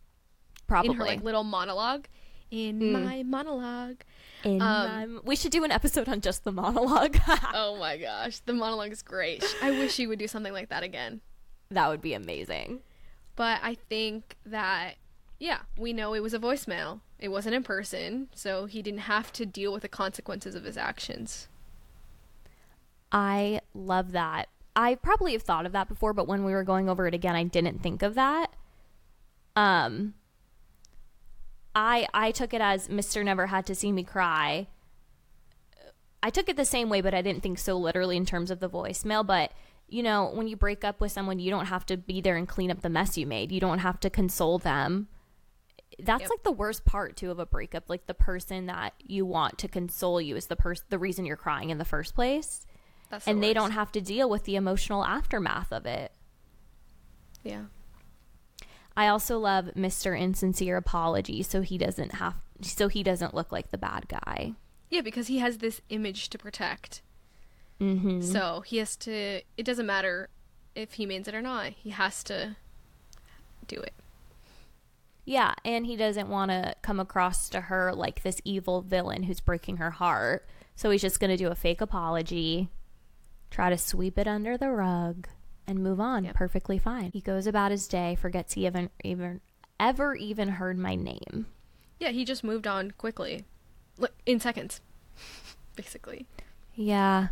Probably. 0.67 0.91
in 0.91 0.97
her 0.97 1.03
like 1.05 1.23
little 1.23 1.43
monologue. 1.43 2.05
In 2.51 2.79
Mm. 2.79 3.03
my 3.03 3.23
monologue. 3.23 4.01
In 4.43 4.61
um, 4.61 5.15
my- 5.15 5.19
we 5.23 5.35
should 5.35 5.51
do 5.51 5.63
an 5.63 5.71
episode 5.71 6.07
on 6.07 6.21
just 6.21 6.43
the 6.43 6.51
monologue. 6.51 7.17
Oh 7.55 7.77
my 7.79 7.97
gosh, 7.97 8.39
the 8.45 8.53
monologue 8.53 8.91
is 8.91 9.01
great. 9.01 9.43
I 9.63 9.71
wish 9.71 9.93
she 9.93 10.05
would 10.05 10.19
do 10.19 10.27
something 10.27 10.53
like 10.53 10.69
that 10.69 10.83
again. 10.83 11.21
that 11.71 11.89
would 11.89 12.01
be 12.01 12.13
amazing. 12.13 12.81
But 13.35 13.59
I 13.63 13.73
think 13.89 14.37
that, 14.45 14.95
yeah, 15.43 15.59
we 15.77 15.91
know 15.91 16.13
it 16.13 16.23
was 16.23 16.33
a 16.33 16.39
voicemail. 16.39 17.01
It 17.19 17.27
wasn't 17.27 17.55
in 17.55 17.63
person, 17.63 18.29
so 18.33 18.65
he 18.65 18.81
didn't 18.81 19.01
have 19.01 19.33
to 19.33 19.45
deal 19.45 19.73
with 19.73 19.81
the 19.81 19.89
consequences 19.89 20.55
of 20.55 20.63
his 20.63 20.77
actions. 20.77 21.49
I 23.11 23.59
love 23.73 24.13
that. 24.13 24.47
I 24.73 24.95
probably 24.95 25.33
have 25.33 25.43
thought 25.43 25.65
of 25.65 25.73
that 25.73 25.89
before, 25.89 26.13
but 26.13 26.29
when 26.29 26.45
we 26.45 26.53
were 26.53 26.63
going 26.63 26.87
over 26.87 27.07
it 27.07 27.13
again, 27.13 27.35
I 27.35 27.43
didn't 27.43 27.83
think 27.83 28.03
of 28.03 28.15
that. 28.15 28.55
Um, 29.57 30.13
I 31.75 32.07
I 32.13 32.31
took 32.31 32.53
it 32.53 32.61
as 32.61 32.87
Mister 32.87 33.21
never 33.21 33.47
had 33.47 33.65
to 33.65 33.75
see 33.75 33.91
me 33.91 34.03
cry. 34.05 34.67
I 36.23 36.29
took 36.29 36.47
it 36.47 36.55
the 36.55 36.63
same 36.63 36.87
way, 36.87 37.01
but 37.01 37.13
I 37.13 37.21
didn't 37.21 37.43
think 37.43 37.59
so 37.59 37.77
literally 37.77 38.15
in 38.15 38.25
terms 38.25 38.49
of 38.49 38.61
the 38.61 38.69
voicemail. 38.69 39.27
But 39.27 39.51
you 39.89 40.03
know, 40.03 40.31
when 40.33 40.47
you 40.47 40.55
break 40.55 40.85
up 40.85 41.01
with 41.01 41.11
someone, 41.11 41.39
you 41.39 41.51
don't 41.51 41.65
have 41.65 41.85
to 41.87 41.97
be 41.97 42.21
there 42.21 42.37
and 42.37 42.47
clean 42.47 42.71
up 42.71 42.81
the 42.81 42.89
mess 42.89 43.17
you 43.17 43.27
made. 43.27 43.51
You 43.51 43.59
don't 43.59 43.79
have 43.79 43.99
to 43.99 44.09
console 44.09 44.57
them. 44.57 45.09
That's 45.99 46.21
Yep. 46.21 46.29
like 46.29 46.43
the 46.43 46.51
worst 46.51 46.85
part 46.85 47.15
too 47.15 47.31
of 47.31 47.39
a 47.39 47.45
breakup. 47.45 47.89
Like 47.89 48.07
the 48.07 48.13
person 48.13 48.65
that 48.67 48.93
you 48.99 49.25
want 49.25 49.57
to 49.59 49.67
console 49.67 50.21
you 50.21 50.35
is 50.35 50.47
the 50.47 50.55
person, 50.55 50.85
the 50.89 50.99
reason 50.99 51.25
you're 51.25 51.37
crying 51.37 51.69
in 51.69 51.77
the 51.77 51.85
first 51.85 52.15
place 52.15 52.65
That's 53.09 53.25
the 53.25 53.31
and 53.31 53.43
they 53.43 53.53
don't 53.53 53.71
have 53.71 53.91
to 53.93 54.01
deal 54.01 54.29
with 54.29 54.43
the 54.45 54.55
emotional 54.55 55.03
aftermath 55.05 55.71
of 55.71 55.85
it. 55.85 56.11
Yeah. 57.43 57.63
I 58.95 59.07
also 59.07 59.39
love 59.39 59.71
Mr. 59.75 60.19
Insincere 60.19 60.77
apology 60.77 61.43
so 61.43 61.61
he 61.61 61.77
doesn't 61.77 62.15
have 62.15 62.35
so 62.61 62.87
he 62.87 63.03
doesn't 63.03 63.33
look 63.33 63.51
like 63.51 63.71
the 63.71 63.77
bad 63.77 64.07
guy. 64.07 64.53
Yeah, 64.89 65.01
because 65.01 65.27
he 65.27 65.39
has 65.39 65.57
this 65.57 65.81
image 65.89 66.29
to 66.29 66.37
protect. 66.37 67.01
Mm-hmm. 67.81 68.21
So 68.21 68.61
he 68.61 68.77
has 68.77 68.95
to, 68.97 69.41
it 69.57 69.63
doesn't 69.63 69.85
matter 69.85 70.29
if 70.75 70.93
he 70.93 71.05
means 71.05 71.27
it 71.27 71.35
or 71.35 71.41
not. 71.41 71.71
He 71.71 71.89
has 71.89 72.23
to 72.25 72.55
do 73.67 73.77
it. 73.77 73.93
Yeah, 75.25 75.53
and 75.63 75.85
he 75.85 75.95
doesn't 75.95 76.27
want 76.27 76.51
to 76.51 76.75
come 76.81 76.99
across 76.99 77.49
to 77.49 77.61
her 77.61 77.93
like 77.93 78.23
this 78.23 78.41
evil 78.43 78.81
villain 78.81 79.23
who's 79.23 79.39
breaking 79.39 79.77
her 79.77 79.91
heart. 79.91 80.47
So 80.75 80.89
he's 80.89 81.01
just 81.01 81.19
going 81.19 81.29
to 81.31 81.37
do 81.37 81.47
a 81.47 81.55
fake 81.55 81.81
apology 81.81 82.69
try 83.53 83.69
to 83.69 83.77
sweep 83.77 84.17
it 84.17 84.27
under 84.27 84.57
the 84.57 84.69
rug, 84.71 85.27
and 85.67 85.79
move 85.79 85.99
on 85.99 86.25
Yep. 86.25 86.35
perfectly 86.35 86.79
fine. 86.79 87.11
He 87.13 87.21
goes 87.21 87.47
about 87.47 87.71
his 87.71 87.87
day, 87.87 88.15
forgets 88.15 88.53
he 88.53 88.65
even 88.65 88.89
even 89.03 89.39
ever 89.79 90.15
even 90.15 90.49
heard 90.49 90.77
my 90.77 90.95
name. 90.95 91.45
Yeah, 91.99 92.09
he 92.09 92.25
just 92.25 92.43
moved 92.43 92.67
on 92.67 92.91
quickly. 92.91 93.45
Like, 93.97 94.11
in 94.25 94.39
seconds. 94.39 94.81
Basically. 95.75 96.25
Yeah. 96.75 97.27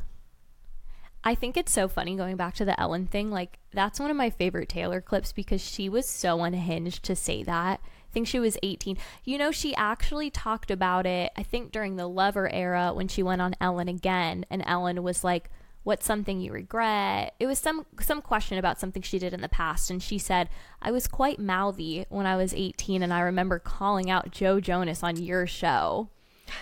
I 1.24 1.36
think 1.36 1.56
it's 1.56 1.72
so 1.72 1.88
funny 1.88 2.16
going 2.16 2.36
back 2.36 2.56
to 2.56 2.66
the 2.66 2.80
Ellen 2.80 3.08
thing. 3.08 3.30
Like, 3.30 3.60
that's 3.72 4.00
one 4.00 4.10
of 4.10 4.18
my 4.18 4.30
favorite 4.30 4.70
Taylor 4.70 5.02
clips 5.02 5.32
because 5.32 5.62
she 5.62 5.88
was 5.88 6.08
so 6.08 6.44
unhinged 6.44 7.04
to 7.04 7.16
say 7.16 7.44
that. 7.44 7.80
I 7.84 8.14
think 8.14 8.28
she 8.28 8.40
was 8.40 8.58
18. 8.64 8.98
You 9.24 9.38
know, 9.38 9.52
she 9.52 9.76
actually 9.76 10.30
talked 10.30 10.72
about 10.72 11.06
it, 11.06 11.32
I 11.38 11.44
think 11.44 11.72
during 11.72 11.96
the 11.96 12.08
Lover 12.08 12.52
era 12.52 12.92
when 12.94 13.08
she 13.08 13.24
went 13.24 13.42
on 13.42 13.56
Ellen 13.62 13.88
again. 13.88 14.46
And 14.50 14.64
Ellen 14.66 15.04
was 15.04 15.24
like, 15.24 15.50
What's 15.84 16.06
something 16.06 16.40
you 16.40 16.52
regret? 16.54 17.34
It 17.40 17.48
was 17.48 17.58
some 17.58 17.88
some 18.00 18.22
question 18.22 18.60
about 18.60 18.80
something 18.80 19.02
she 19.02 19.18
did 19.18 19.34
in 19.34 19.42
the 19.42 19.50
past, 19.50 19.90
and 19.90 20.02
she 20.02 20.20
said, 20.20 20.48
"I 20.80 20.92
was 20.92 21.08
quite 21.08 21.40
mouthy 21.40 22.06
when 22.10 22.28
I 22.28 22.36
was 22.36 22.54
18, 22.54 23.02
and 23.02 23.12
I 23.12 23.22
remember 23.22 23.58
calling 23.58 24.08
out 24.08 24.30
Joe 24.30 24.60
Jonas 24.60 25.02
on 25.02 25.18
your 25.18 25.48
show." 25.48 26.10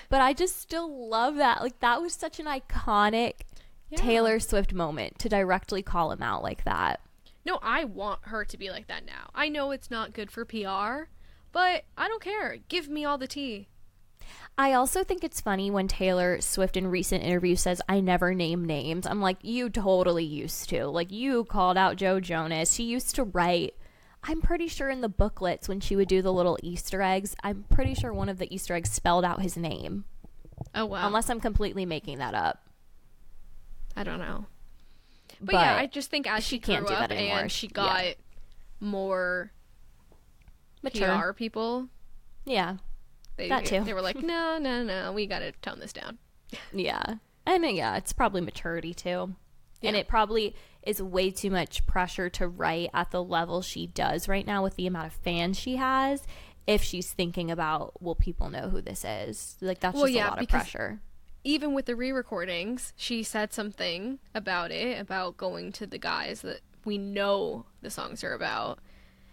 But 0.08 0.22
I 0.22 0.32
just 0.32 0.62
still 0.62 1.10
love 1.10 1.36
that. 1.36 1.62
Like 1.62 1.82
that 1.82 2.02
was 2.02 2.14
such 2.14 2.40
an 2.40 2.46
iconic 2.46 3.42
Yeah. 3.90 4.02
Taylor 4.02 4.40
Swift 4.40 4.74
moment 4.74 5.20
to 5.20 5.30
directly 5.30 5.82
call 5.82 6.12
him 6.12 6.22
out 6.22 6.44
like 6.44 6.64
that. 6.64 7.02
No, 7.46 7.60
I 7.62 7.86
want 7.86 8.20
her 8.24 8.46
to 8.46 8.58
be 8.58 8.70
like 8.70 8.88
that 8.88 9.06
now. 9.06 9.30
I 9.34 9.50
know 9.50 9.72
it's 9.72 9.90
not 9.90 10.14
good 10.14 10.30
for 10.30 10.46
PR, 10.46 11.10
but 11.52 11.86
I 11.98 12.08
don't 12.08 12.22
care. 12.22 12.58
Give 12.68 12.90
me 12.90 13.06
all 13.06 13.18
the 13.18 13.28
tea. 13.28 13.68
I 14.58 14.74
also 14.74 15.04
think 15.04 15.24
it's 15.24 15.42
funny 15.42 15.72
when 15.72 15.88
Taylor 15.88 16.42
Swift 16.42 16.76
in 16.76 16.88
recent 16.88 17.24
interviews 17.24 17.62
says, 17.62 17.82
I 17.88 18.02
never 18.02 18.36
name 18.36 18.66
names. 18.66 19.08
I'm 19.08 19.22
like, 19.22 19.38
you 19.42 19.70
totally 19.70 20.26
used 20.26 20.70
to. 20.70 20.88
Like, 20.88 21.12
you 21.12 21.46
called 21.46 21.78
out 21.78 21.96
Joe 21.96 22.20
Jonas. 22.20 22.74
She 22.74 22.84
used 22.84 23.16
to 23.16 23.24
write. 23.24 23.74
I'm 24.22 24.42
pretty 24.42 24.68
sure 24.68 24.90
in 24.90 25.02
the 25.02 25.10
booklets 25.10 25.70
when 25.70 25.80
she 25.80 25.96
would 25.96 26.10
do 26.10 26.22
the 26.22 26.34
little 26.34 26.60
Easter 26.62 27.02
eggs, 27.02 27.36
I'm 27.42 27.64
pretty 27.70 27.94
sure 27.94 28.14
one 28.14 28.28
of 28.28 28.38
the 28.38 28.54
Easter 28.54 28.76
eggs 28.76 28.92
spelled 28.92 29.24
out 29.24 29.42
his 29.42 29.56
name. 29.56 30.04
Oh 30.76 30.86
wow. 30.86 31.08
Unless 31.08 31.30
I'm 31.30 31.40
completely 31.40 31.86
making 31.86 32.18
that 32.20 32.34
up. 32.34 32.62
I 34.00 34.04
don't 34.04 34.20
know. 34.20 34.46
But, 35.42 35.56
yeah, 35.56 35.76
I 35.78 35.86
just 35.88 36.10
think 36.10 36.26
as 36.30 36.44
she, 36.44 36.56
she 36.56 36.60
can't 36.60 36.86
grew 36.86 36.96
do 36.96 37.02
up 37.02 37.10
that 37.10 37.16
and 37.16 37.52
she 37.52 37.68
Yeah. 37.68 37.72
got 37.74 38.06
more 38.80 39.52
Mature. 40.82 41.18
PR 41.22 41.34
people, 41.34 41.90
Yeah. 42.46 42.78
they 43.36 43.50
That 43.50 43.66
too. 43.66 43.84
they 43.84 43.94
were 43.94 44.02
like, 44.02 44.18
no, 44.24 44.58
no, 44.58 44.84
no, 44.84 45.12
we 45.12 45.28
got 45.28 45.40
to 45.40 45.52
tone 45.62 45.80
this 45.80 45.94
down. 45.94 46.18
Yeah. 46.74 47.16
And 47.46 47.66
uh, 47.66 47.68
yeah, 47.68 47.98
it's 47.98 48.14
probably 48.14 48.42
maturity 48.42 48.94
too. 48.94 49.36
And 49.82 49.96
it 49.96 50.08
probably 50.10 50.56
is 50.84 51.02
way 51.02 51.32
too 51.32 51.50
much 51.52 51.86
pressure 51.88 52.30
to 52.32 52.48
write 52.50 52.90
at 52.94 53.12
the 53.12 53.24
level 53.24 53.62
she 53.62 53.88
does 53.88 54.28
right 54.28 54.46
now 54.46 54.62
with 54.62 54.76
the 54.76 54.88
amount 54.88 55.08
of 55.08 55.14
fans 55.14 55.58
she 55.58 55.78
has. 55.78 56.24
If 56.68 56.84
she's 56.84 57.12
thinking 57.14 57.50
about, 57.50 58.02
will 58.02 58.14
people 58.16 58.50
know 58.50 58.70
who 58.70 58.82
this 58.82 59.06
is? 59.06 59.56
Like, 59.62 59.80
that's 59.80 59.96
Well, 59.96 60.06
just 60.06 60.16
yeah, 60.16 60.28
a 60.28 60.32
lot 60.32 60.42
of 60.42 60.48
pressure. 60.50 61.00
Even 61.44 61.74
with 61.74 61.86
the 61.86 61.96
re-recordings, 61.96 62.94
she 62.98 63.24
said 63.24 63.54
something 63.54 64.20
about 64.36 64.72
it 64.72 65.00
about 65.00 65.38
going 65.38 65.72
to 65.74 65.88
the 65.88 65.98
guys 65.98 66.42
that 66.42 66.60
we 66.86 66.98
know 66.98 67.66
the 67.82 67.90
songs 67.90 68.24
are 68.24 68.34
about. 68.34 68.80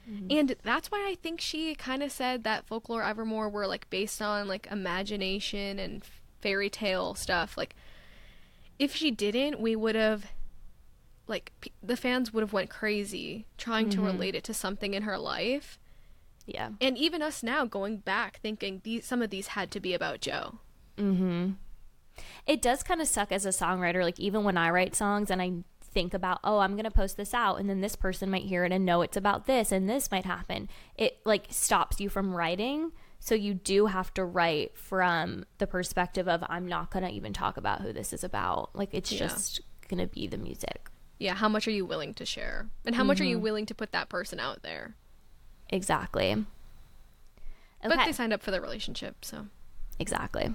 Mm-hmm. 0.09 0.27
And 0.31 0.57
that's 0.63 0.91
why 0.91 1.05
I 1.11 1.17
think 1.21 1.41
she 1.41 1.75
kind 1.75 2.03
of 2.03 2.13
said 2.13 2.45
that 2.45 2.67
folklore 2.67 3.03
evermore 3.03 3.49
were 3.49 3.67
like 3.67 3.91
based 3.91 4.23
on 4.23 4.47
like 4.47 4.69
imagination 4.71 5.81
and 5.81 6.03
fairy 6.41 6.71
tale 6.71 7.15
stuff. 7.17 7.57
Like 7.57 7.75
if 8.79 8.95
she 8.95 9.11
didn't, 9.11 9.59
we 9.61 9.75
would 9.75 9.97
have 9.97 10.27
like 11.27 11.51
p- 11.61 11.73
the 11.83 11.97
fans 11.97 12.33
would 12.33 12.43
have 12.43 12.53
went 12.53 12.71
crazy 12.71 13.47
trying 13.59 13.89
Mm-hmm. 13.89 14.01
to 14.01 14.07
relate 14.07 14.35
it 14.37 14.45
to 14.45 14.55
something 14.55 14.95
in 14.95 15.03
her 15.03 15.19
life. 15.19 15.77
Yeah. 16.47 16.71
And 16.81 16.97
even 16.97 17.21
us 17.21 17.43
now 17.43 17.65
going 17.65 17.97
back 17.97 18.39
thinking 18.41 18.81
these 18.85 19.05
some 19.05 19.23
of 19.23 19.31
these 19.31 19.49
had 19.49 19.73
to 19.73 19.81
be 19.81 19.93
about 19.93 20.21
Joe. 20.21 20.61
Mm-hmm. 20.97 21.51
It 22.47 22.63
does 22.63 22.83
kind 22.83 23.01
of 23.01 23.09
suck 23.09 23.33
as 23.33 23.47
a 23.47 23.51
songwriter. 23.51 24.03
Like, 24.03 24.21
even 24.21 24.45
when 24.45 24.57
I 24.57 24.71
write 24.71 24.95
songs 24.95 25.31
and 25.31 25.43
I 25.43 25.53
think 25.81 26.15
about, 26.15 26.41
oh, 26.45 26.59
I'm 26.59 26.73
going 26.73 26.85
to 26.85 26.91
post 26.91 27.17
this 27.17 27.33
out, 27.33 27.57
and 27.57 27.71
then 27.71 27.81
this 27.81 27.97
person 27.97 28.31
might 28.31 28.45
hear 28.45 28.65
it 28.65 28.73
and 28.73 28.85
know 28.85 29.03
it's 29.03 29.17
about 29.17 29.47
this, 29.47 29.73
and 29.73 29.89
this 29.89 30.11
might 30.11 30.27
happen. 30.27 30.69
It 30.95 31.19
like 31.25 31.47
stops 31.51 32.01
you 32.01 32.09
from 32.09 32.35
writing. 32.35 32.93
So 33.19 33.35
you 33.35 33.55
do 33.55 33.87
have 33.87 34.13
to 34.15 34.25
write 34.25 34.77
from 34.77 35.47
the 35.59 35.67
perspective 35.67 36.29
of, 36.29 36.45
I'm 36.49 36.69
not 36.69 36.91
going 36.91 37.05
to 37.05 37.11
even 37.11 37.33
talk 37.33 37.57
about 37.57 37.81
who 37.81 37.93
this 37.93 38.13
is 38.13 38.23
about. 38.23 38.71
Like, 38.75 38.91
it's 38.93 39.11
Yeah. 39.11 39.19
just 39.19 39.63
going 39.89 40.01
to 40.01 40.07
be 40.07 40.27
the 40.27 40.37
music. 40.37 40.91
Yeah, 41.19 41.35
how 41.35 41.49
much 41.49 41.67
are 41.67 41.73
you 41.73 41.87
willing 41.87 42.13
to 42.15 42.27
share? 42.27 42.69
And 42.85 42.95
how 42.95 43.03
much 43.03 43.21
are 43.21 43.25
you 43.25 43.37
mm-hmm. 43.37 43.45
willing 43.45 43.67
to 43.67 43.75
put 43.75 43.91
that 43.93 44.11
person 44.11 44.39
out 44.39 44.63
there? 44.63 44.97
Exactly. 45.71 46.45
But 47.83 48.05
they 48.05 48.13
signed 48.13 48.35
up 48.35 48.43
for 48.43 48.51
the 48.51 48.61
relationship, 48.61 49.25
so 49.25 49.47
Exactly. 49.99 50.55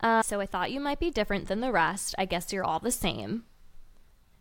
Uh, 0.00 0.22
so 0.22 0.40
I 0.40 0.46
thought 0.46 0.70
you 0.70 0.80
might 0.80 1.00
be 1.00 1.10
different 1.10 1.48
than 1.48 1.60
the 1.60 1.72
rest. 1.72 2.14
I 2.18 2.24
guess 2.26 2.52
you're 2.52 2.64
all 2.64 2.78
the 2.80 2.90
same. 2.90 3.44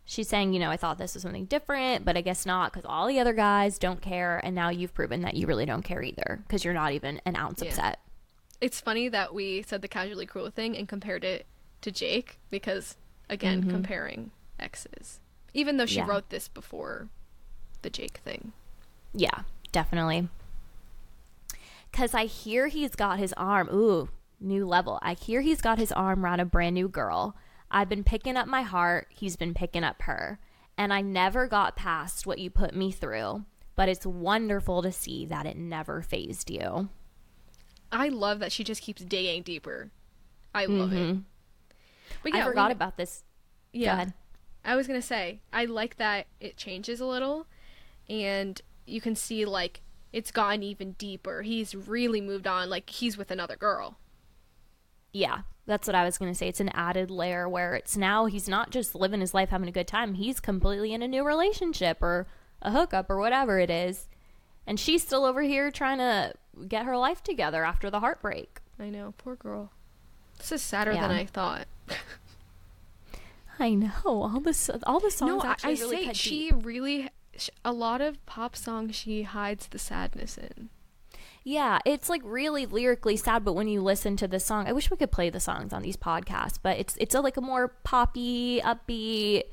She's 0.08 0.28
saying, 0.28 0.54
you 0.54 0.60
know, 0.60 0.70
I 0.70 0.78
thought 0.78 0.98
this 1.00 1.14
was 1.16 1.24
something 1.24 1.46
different, 1.46 2.06
but 2.06 2.16
I 2.16 2.22
guess 2.22 2.46
not 2.46 2.72
because 2.72 2.86
all 2.86 3.08
the 3.08 3.20
other 3.20 3.34
guys 3.34 3.80
don't 3.80 4.02
care. 4.02 4.40
And 4.44 4.54
now 4.54 4.70
you've 4.70 4.94
proven 4.94 5.22
that 5.22 5.34
you 5.34 5.48
really 5.48 5.66
don't 5.66 5.82
care 5.82 6.04
either 6.04 6.44
because 6.48 6.64
you're 6.64 6.74
not 6.76 6.92
even 6.92 7.20
an 7.26 7.36
ounce 7.36 7.62
Yeah. 7.64 7.70
upset. 7.70 8.00
it's 8.62 8.80
funny 8.80 9.10
that 9.10 9.34
we 9.34 9.62
said 9.64 9.82
the 9.82 9.88
casually 9.88 10.26
cruel 10.26 10.50
thing 10.50 10.78
and 10.78 10.88
compared 10.88 11.24
it 11.26 11.46
to 11.82 11.92
Jake 11.92 12.40
because 12.50 12.96
again, 13.30 13.70
comparing 13.70 14.32
exes. 14.60 15.20
Even 15.54 15.78
though 15.78 15.86
she 15.86 15.98
Yeah. 15.98 16.08
wrote 16.08 16.30
this 16.30 16.48
before 16.48 17.10
the 17.82 17.90
Jake 17.90 18.18
thing. 18.24 18.54
Yeah, 19.14 19.42
definitely. 19.72 20.30
Because 21.92 22.14
I 22.14 22.26
hear 22.26 22.68
he's 22.68 22.96
got 22.96 23.20
his 23.20 23.34
arm. 23.34 23.70
Ooh, 23.72 24.10
new 24.40 24.66
level. 24.66 25.00
I 25.02 25.14
hear 25.14 25.42
he's 25.42 25.62
got 25.62 25.78
his 25.78 25.92
arm 25.92 26.24
around 26.24 26.40
a 26.40 26.46
brand 26.46 26.76
new 26.76 26.88
girl. 26.88 27.36
I've 27.72 27.90
been 27.90 28.04
picking 28.04 28.38
up 28.38 28.48
my 28.48 28.62
heart. 28.62 29.08
He's 29.10 29.36
been 29.36 29.54
picking 29.54 29.84
up 29.84 30.04
her. 30.04 30.40
And 30.78 30.94
I 30.94 31.02
never 31.02 31.48
got 31.48 31.76
past 31.76 32.28
what 32.28 32.40
you 32.40 32.50
put 32.50 32.76
me 32.76 32.92
through. 32.92 33.46
But 33.76 33.90
it's 33.90 34.06
wonderful 34.06 34.82
to 34.82 34.92
see 34.92 35.26
that 35.26 35.46
it 35.46 35.58
never 35.58 36.02
fazed 36.02 36.50
you. 36.50 36.90
I 37.92 38.10
love 38.10 38.40
that 38.40 38.52
she 38.52 38.64
just 38.64 38.82
keeps 38.82 39.04
digging 39.04 39.44
deeper. 39.44 39.92
I 40.54 40.66
love 40.66 40.94
it. 40.94 40.96
Mm-hmm. 40.96 41.20
But 42.24 42.34
yeah, 42.34 42.44
I 42.44 42.48
forgot 42.48 42.70
we- 42.70 42.74
about 42.74 42.98
this. 42.98 43.24
Yeah. 43.74 44.06
I 44.64 44.76
was 44.76 44.88
gonna 44.88 45.02
say 45.02 45.42
I 45.54 45.66
like 45.66 45.98
that 45.98 46.28
it 46.40 46.58
changes 46.58 47.00
a 47.00 47.06
little, 47.06 47.46
and 48.10 48.60
you 48.88 49.00
can 49.00 49.16
see 49.16 49.46
like 49.46 49.82
it's 50.12 50.32
gotten 50.32 50.64
even 50.64 50.94
deeper. 50.94 51.44
He's 51.44 51.76
really 51.76 52.20
moved 52.20 52.48
on. 52.48 52.70
Like 52.70 52.90
he's 52.90 53.18
with 53.18 53.30
another 53.30 53.56
girl. 53.56 53.98
Yeah, 55.16 55.44
that's 55.66 55.88
what 55.88 55.96
I 55.96 56.04
was 56.04 56.18
going 56.18 56.30
to 56.30 56.38
say. 56.38 56.50
It's 56.50 56.60
an 56.60 56.68
added 56.74 57.10
layer 57.10 57.48
where 57.48 57.74
it's 57.74 57.96
now 57.96 58.26
he's 58.26 58.50
not 58.50 58.70
just 58.70 58.94
living 58.94 59.22
his 59.22 59.34
life 59.34 59.48
having 59.48 59.70
a 59.70 59.72
good 59.72 59.88
time. 59.88 60.16
He's 60.16 60.42
completely 60.42 60.92
in 60.92 61.02
a 61.02 61.08
new 61.08 61.24
relationship 61.24 62.04
or 62.04 62.28
a 62.62 62.72
hookup 62.72 63.10
or 63.10 63.18
whatever 63.18 63.58
it 63.58 63.70
is. 63.70 64.10
And 64.68 64.78
she's 64.78 65.04
still 65.04 65.24
over 65.24 65.42
here 65.42 65.72
trying 65.72 66.00
to 66.00 66.34
get 66.68 66.86
her 66.86 66.98
life 66.98 67.24
together 67.24 67.64
after 67.64 67.90
the 67.90 68.02
heartbreak. 68.02 68.60
I 68.78 68.90
know, 68.90 69.14
poor 69.18 69.38
girl. 69.38 69.72
This 70.38 70.52
is 70.52 70.62
sadder 70.62 70.92
than 70.92 71.12
I 71.12 71.24
thought. 71.24 71.68
I 73.58 73.74
know. 73.74 73.94
All 74.04 74.42
this 74.42 74.70
all 74.86 75.00
the 75.00 75.12
songs 75.12 75.44
no, 75.46 75.56
I, 75.64 75.72
really 75.72 76.08
say 76.08 76.14
she 76.14 76.50
deep. 76.50 76.66
really. 76.66 77.10
A 77.64 77.72
lot 77.72 78.02
of 78.02 78.26
pop 78.26 78.58
songs 78.58 78.98
she 78.98 79.24
hides 79.24 79.68
the 79.68 79.80
sadness 79.80 80.38
in. 80.38 80.70
Yeah, 81.48 81.78
it's 81.86 82.10
like 82.10 82.24
really 82.26 82.66
lyrically 82.66 83.16
sad, 83.18 83.46
but 83.46 83.54
when 83.54 83.68
you 83.68 83.80
listen 83.80 84.18
to 84.18 84.28
the 84.28 84.40
song, 84.40 84.68
I 84.68 84.74
wish 84.74 84.90
we 84.90 84.98
could 84.98 85.12
play 85.12 85.30
the 85.30 85.40
songs 85.40 85.74
on 85.74 85.84
these 85.84 85.96
podcasts, 85.96 86.58
but 86.62 86.80
it's 86.80 86.98
it's 87.00 87.14
a, 87.14 87.22
like 87.22 87.38
a 87.38 87.42
more 87.42 87.68
poppy, 87.84 88.60
upbeat 88.62 89.44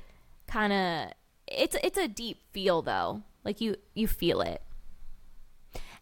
kind 0.47 0.73
of 0.73 1.13
it's 1.47 1.77
it's 1.83 1.99
a 1.99 2.09
deep 2.09 2.39
feel 2.53 2.81
though. 2.81 3.23
Like 3.45 3.61
you 3.61 3.77
you 3.95 4.09
feel 4.09 4.41
it. 4.41 4.63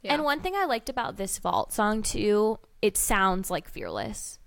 Yeah. 0.03 0.15
And 0.15 0.23
one 0.23 0.41
thing 0.41 0.55
I 0.55 0.65
liked 0.65 0.89
about 0.89 1.17
this 1.17 1.39
vault 1.39 1.73
song 1.73 2.03
too, 2.03 2.61
it 2.81 2.97
sounds 2.97 3.51
like 3.51 3.69
Fearless. 3.69 4.39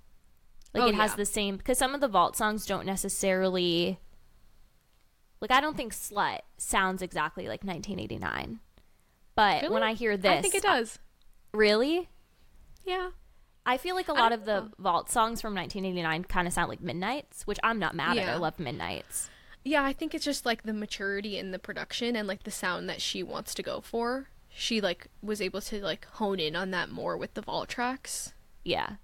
Like 0.73 0.83
Oh, 0.83 0.87
it 0.87 0.95
has 0.95 1.11
yeah. 1.11 1.17
the 1.17 1.25
same 1.25 1.57
because 1.57 1.77
some 1.77 1.93
of 1.93 1.99
the 1.99 2.07
vault 2.07 2.37
songs 2.37 2.65
don't 2.65 2.85
necessarily 2.85 3.99
like 5.41 5.51
I 5.51 5.59
don't 5.59 5.75
think 5.75 5.93
Slut 5.93 6.39
sounds 6.57 7.01
exactly 7.01 7.49
like 7.49 7.65
1989. 7.65 8.61
But 9.35 9.63
Really? 9.63 9.73
when 9.73 9.83
I 9.83 9.93
hear 9.93 10.15
this, 10.15 10.31
I 10.31 10.41
think 10.41 10.55
it 10.55 10.63
does. 10.63 10.99
Really, 11.53 12.09
Yeah. 12.85 13.11
I 13.65 13.77
feel 13.77 13.95
like 13.95 14.09
a 14.09 14.13
lot 14.13 14.33
of 14.33 14.43
the 14.43 14.59
know. 14.61 14.71
vault 14.77 15.09
songs 15.09 15.39
from 15.39 15.55
1989 15.55 16.25
kind 16.25 16.47
of 16.47 16.53
sound 16.53 16.67
like 16.67 16.81
Midnights, 16.81 17.47
which 17.47 17.59
I'm 17.63 17.79
not 17.79 17.95
mad 17.95 18.17
at. 18.17 18.27
I 18.27 18.35
love 18.35 18.59
Midnights. 18.59 19.29
Yeah, 19.63 19.85
I 19.85 19.93
think 19.93 20.13
it's 20.13 20.25
just 20.25 20.45
like 20.45 20.63
the 20.63 20.73
maturity 20.73 21.37
in 21.37 21.51
the 21.51 21.59
production 21.59 22.17
and 22.17 22.27
like 22.27 22.43
the 22.43 22.51
sound 22.51 22.89
that 22.89 23.01
she 23.01 23.23
wants 23.23 23.53
to 23.53 23.63
go 23.63 23.79
for. 23.79 24.27
She 24.49 24.81
like 24.81 25.07
was 25.21 25.41
able 25.41 25.61
to 25.61 25.81
like 25.81 26.05
hone 26.05 26.41
in 26.41 26.57
on 26.57 26.71
that 26.71 26.89
more 26.89 27.15
with 27.15 27.35
the 27.35 27.41
vault 27.41 27.69
tracks. 27.69 28.33
Yeah. 28.65 28.95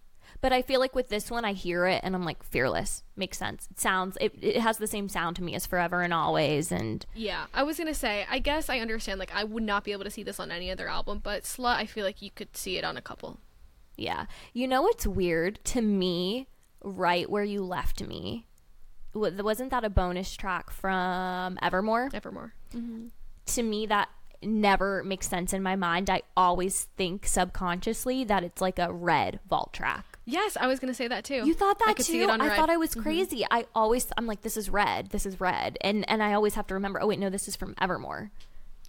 But 0.41 0.53
I 0.53 0.61
feel 0.61 0.79
like 0.79 0.95
with 0.95 1.09
this 1.09 1.29
one, 1.29 1.43
I 1.43 1.51
hear 1.53 1.85
it 1.85 1.99
and 2.03 2.15
I'm 2.15 2.23
like, 2.23 2.43
fearless. 2.43 3.03
Makes 3.17 3.37
sense. 3.37 3.67
It 3.71 3.79
sounds, 3.79 4.17
it, 4.21 4.33
it 4.41 4.57
has 4.61 4.77
the 4.77 4.87
same 4.87 5.09
sound 5.09 5.35
to 5.35 5.43
me 5.43 5.53
as 5.53 5.65
Forever 5.65 6.01
and 6.01 6.13
Always. 6.13 6.71
And 6.71 7.05
Yeah, 7.13 7.47
I 7.53 7.63
was 7.63 7.77
gonna 7.77 7.93
say, 7.93 8.25
I 8.29 8.39
guess 8.39 8.69
I 8.69 8.79
understand. 8.79 9.19
Like, 9.19 9.35
I 9.35 9.43
would 9.43 9.63
not 9.63 9.83
be 9.83 9.91
able 9.91 10.05
to 10.05 10.09
see 10.09 10.23
this 10.23 10.39
on 10.39 10.49
any 10.51 10.71
other 10.71 10.87
album, 10.87 11.19
but 11.21 11.43
Slut, 11.43 11.75
I 11.75 11.85
feel 11.85 12.05
like 12.05 12.21
you 12.21 12.31
could 12.31 12.55
see 12.55 12.77
it 12.77 12.85
on 12.85 12.95
a 12.95 13.01
couple. 13.01 13.39
yeah. 13.97 14.27
You 14.53 14.67
know 14.67 14.81
what's 14.81 15.05
weird 15.05 15.59
to 15.65 15.81
me, 15.81 16.47
right 16.81 17.29
where 17.29 17.43
you 17.43 17.61
left 17.61 18.01
me? 18.01 18.47
Wasn't 19.13 19.71
that 19.71 19.83
a 19.83 19.89
bonus 19.89 20.35
track 20.37 20.69
from 20.69 21.57
Evermore? 21.61 22.09
Evermore. 22.13 22.53
Mm-hmm. 22.73 23.07
to 23.47 23.63
me 23.63 23.87
that 23.87 24.07
never 24.41 25.03
makes 25.03 25.27
sense 25.27 25.51
in 25.51 25.61
my 25.63 25.75
mind. 25.75 26.09
I 26.09 26.21
always 26.37 26.87
think 26.95 27.25
subconsciously 27.25 28.23
that 28.25 28.43
it's 28.43 28.61
like 28.61 28.79
a 28.79 28.93
red 28.93 29.39
vault 29.49 29.73
track. 29.73 30.18
Yes, 30.29 30.55
I 30.59 30.67
was 30.67 30.79
gonna 30.79 30.93
say 30.93 31.07
that 31.07 31.23
too. 31.23 31.45
You 31.45 31.55
thought 31.55 31.79
that 31.79 31.87
I 31.89 31.93
too? 31.93 32.03
see 32.03 32.21
it 32.21 32.29
on 32.29 32.39
I 32.39 32.49
Red. 32.49 32.55
thought 32.55 32.69
I 32.69 32.77
was 32.77 32.91
mm-hmm. 32.91 33.01
crazy. 33.01 33.45
I 33.49 33.65
always 33.73 34.07
I'm 34.15 34.27
like 34.27 34.41
this 34.41 34.57
is 34.57 34.69
red. 34.69 35.09
This 35.09 35.25
is 35.25 35.39
red. 35.39 35.77
And 35.81 36.07
and 36.07 36.21
I 36.21 36.33
always 36.33 36.53
have 36.53 36.67
to 36.67 36.75
remember, 36.75 37.01
oh 37.01 37.07
wait, 37.07 37.17
no, 37.17 37.29
this 37.31 37.47
is 37.47 37.55
from 37.55 37.73
Evermore. 37.81 38.29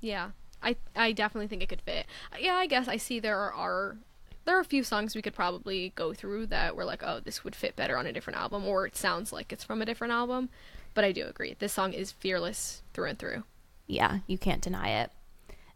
Yeah, 0.02 0.30
I 0.62 0.76
I 0.94 1.12
definitely 1.12 1.48
think 1.48 1.62
it 1.62 1.70
could 1.70 1.80
fit. 1.80 2.06
Yeah, 2.38 2.54
I 2.54 2.66
guess 2.66 2.88
I 2.88 2.98
see 2.98 3.20
there 3.20 3.38
are 3.38 3.96
there 4.44 4.56
are 4.56 4.60
a 4.60 4.64
few 4.64 4.82
songs 4.82 5.14
we 5.14 5.22
could 5.22 5.34
probably 5.34 5.92
go 5.94 6.12
through 6.12 6.46
that 6.46 6.76
we're 6.76 6.84
like, 6.84 7.02
oh, 7.02 7.20
this 7.20 7.42
would 7.42 7.56
fit 7.56 7.74
better 7.74 7.96
on 7.96 8.06
a 8.06 8.12
different 8.12 8.38
album, 8.38 8.66
or 8.66 8.86
it 8.86 8.96
sounds 8.96 9.32
like 9.32 9.50
it's 9.50 9.64
from 9.64 9.80
a 9.80 9.86
different 9.86 10.12
album. 10.12 10.50
But 10.92 11.04
I 11.04 11.12
do 11.12 11.26
agree, 11.26 11.56
this 11.58 11.72
song 11.72 11.94
is 11.94 12.12
fearless 12.12 12.82
through 12.92 13.08
and 13.10 13.18
through. 13.18 13.44
Yeah, 13.86 14.18
you 14.26 14.36
can't 14.36 14.60
deny 14.60 14.90
it. 15.02 15.10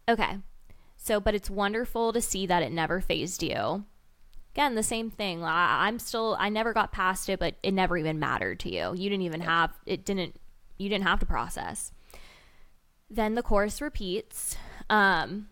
Okay. 0.07 0.37
So, 0.97 1.19
but 1.19 1.35
it's 1.35 1.49
wonderful 1.49 2.13
to 2.13 2.21
see 2.21 2.45
that 2.47 2.63
it 2.63 2.71
never 2.71 2.99
fazed 3.01 3.41
you. 3.43 3.85
Again, 4.55 4.75
the 4.75 4.83
same 4.83 5.09
thing. 5.09 5.43
I, 5.43 5.85
I'm 5.85 5.99
still, 5.99 6.37
I 6.39 6.47
never 6.47 6.71
got 6.71 6.93
past 6.93 7.27
it, 7.27 7.39
but 7.39 7.55
it 7.61 7.73
never 7.73 7.97
even 7.97 8.19
mattered 8.19 8.61
to 8.61 8.69
you. 8.69 8.93
You 8.95 9.09
didn't 9.09 9.23
even 9.23 9.41
have, 9.41 9.73
it 9.85 10.05
didn't, 10.05 10.39
you 10.77 10.87
didn't 10.87 11.03
have 11.03 11.19
to 11.19 11.25
process. 11.25 11.91
Then 13.09 13.35
the 13.35 13.43
chorus 13.43 13.81
repeats. 13.81 14.55
Um, 14.89 15.49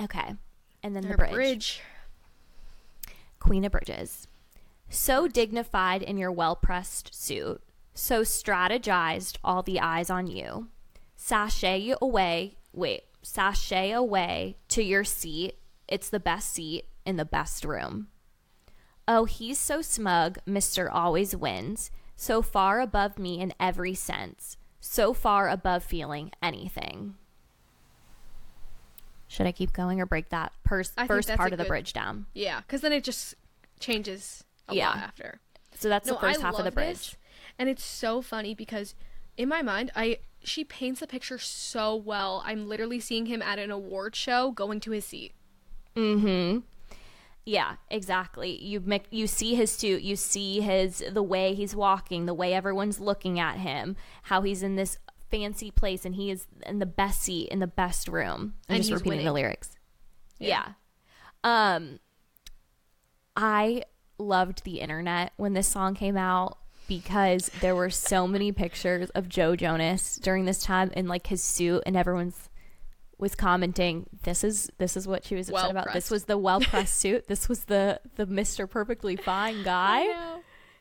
okay. 0.00 0.36
And 0.84 0.94
then 0.94 1.08
the 1.08 1.16
bridge. 1.16 1.32
bridge. 1.32 1.80
Queen 3.40 3.64
of 3.64 3.72
Bridges. 3.72 4.28
So 4.88 5.26
dignified 5.26 6.04
in 6.04 6.16
your 6.16 6.30
well 6.30 6.54
pressed 6.54 7.12
suit, 7.12 7.60
so 7.92 8.22
strategized, 8.22 9.38
all 9.42 9.64
the 9.64 9.80
eyes 9.80 10.10
on 10.10 10.28
you. 10.28 10.68
Sashay 11.16 11.92
away, 12.00 12.56
wait, 12.72 13.02
sashay 13.20 13.90
away 13.90 14.58
to 14.68 14.84
your 14.84 15.02
seat. 15.02 15.58
It's 15.88 16.08
the 16.08 16.20
best 16.20 16.52
seat 16.52 16.84
in 17.06 17.16
the 17.16 17.24
best 17.24 17.64
room. 17.64 18.08
Oh, 19.08 19.24
he's 19.24 19.58
so 19.58 19.80
smug, 19.82 20.38
Mr. 20.46 20.88
Always 20.92 21.34
Wins, 21.36 21.90
so 22.16 22.42
far 22.42 22.80
above 22.80 23.18
me 23.18 23.40
in 23.40 23.54
every 23.60 23.94
sense, 23.94 24.56
so 24.80 25.12
far 25.14 25.48
above 25.48 25.84
feeling 25.84 26.32
anything. 26.42 27.14
Should 29.28 29.46
I 29.46 29.52
keep 29.52 29.72
going 29.72 30.00
or 30.00 30.06
break 30.06 30.28
that 30.30 30.52
pers- 30.64 30.92
first 31.06 31.28
part 31.34 31.52
of 31.52 31.58
the 31.58 31.64
good- 31.64 31.68
bridge 31.68 31.92
down? 31.92 32.26
Yeah, 32.34 32.60
because 32.60 32.80
then 32.80 32.92
it 32.92 33.04
just 33.04 33.34
changes 33.80 34.44
a 34.68 34.74
Yeah. 34.74 34.88
lot 34.88 34.96
after. 34.98 35.40
So 35.74 35.88
that's 35.88 36.08
the 36.08 36.16
first 36.16 36.40
I 36.40 36.42
half 36.42 36.54
of 36.58 36.64
the 36.64 36.70
bridge. 36.70 37.10
this, 37.12 37.16
and 37.58 37.68
it's 37.68 37.84
so 37.84 38.22
funny 38.22 38.54
because 38.54 38.94
in 39.36 39.48
my 39.48 39.62
mind, 39.62 39.90
I 39.94 40.18
she 40.42 40.62
paints 40.64 41.00
the 41.00 41.06
picture 41.08 41.38
so 41.38 41.94
well. 41.96 42.40
I'm 42.44 42.68
literally 42.68 43.00
seeing 43.00 43.26
him 43.26 43.42
at 43.42 43.58
an 43.58 43.70
award 43.72 44.14
show 44.14 44.52
going 44.52 44.78
to 44.80 44.92
his 44.92 45.04
seat. 45.04 45.32
Mm-hmm. 45.96 46.60
Yeah, 47.46 47.76
exactly. 47.88 48.60
You 48.62 48.80
make 48.80 49.04
you 49.10 49.28
see 49.28 49.54
his 49.54 49.70
suit, 49.70 50.02
you 50.02 50.16
see 50.16 50.60
his 50.60 51.02
the 51.10 51.22
way 51.22 51.54
he's 51.54 51.76
walking, 51.76 52.26
the 52.26 52.34
way 52.34 52.52
everyone's 52.52 52.98
looking 52.98 53.38
at 53.38 53.58
him, 53.58 53.96
how 54.24 54.42
he's 54.42 54.64
in 54.64 54.74
this 54.74 54.98
fancy 55.30 55.70
place 55.70 56.04
and 56.04 56.16
he 56.16 56.30
is 56.30 56.46
in 56.66 56.80
the 56.80 56.86
best 56.86 57.22
seat 57.22 57.48
in 57.48 57.60
the 57.60 57.66
best 57.68 58.08
room. 58.08 58.54
I'm 58.68 58.74
And 58.74 58.78
just 58.78 58.90
he's 58.90 59.00
repeating 59.00 59.24
the 59.24 59.32
lyrics. 59.32 59.70
Yeah. 60.40 60.72
Yeah. 61.44 61.76
Um 61.76 62.00
I 63.36 63.84
loved 64.18 64.64
the 64.64 64.80
internet 64.80 65.32
when 65.36 65.52
this 65.52 65.68
song 65.68 65.94
came 65.94 66.16
out 66.16 66.58
because 66.88 67.50
there 67.60 67.76
were 67.76 67.90
so 67.90 68.26
many 68.26 68.50
pictures 68.50 69.10
of 69.10 69.28
Joe 69.28 69.54
Jonas 69.54 70.16
during 70.16 70.46
this 70.46 70.62
time 70.62 70.90
in 70.96 71.06
like 71.06 71.28
his 71.28 71.44
suit 71.44 71.82
and 71.86 71.96
everyone's 71.96 72.48
was 73.18 73.34
commenting 73.34 74.06
this 74.24 74.44
is 74.44 74.70
this 74.78 74.96
is 74.96 75.08
what 75.08 75.24
she 75.24 75.34
was 75.34 75.48
upset 75.48 75.70
about 75.70 75.92
this 75.92 76.10
was 76.10 76.24
the 76.24 76.36
well 76.36 76.60
pressed 76.60 76.94
suit 77.00 77.26
this 77.28 77.48
was 77.48 77.64
the 77.64 78.00
the 78.16 78.26
Mr. 78.26 78.68
Perfectly 78.68 79.16
Fine 79.16 79.62
guy 79.62 80.06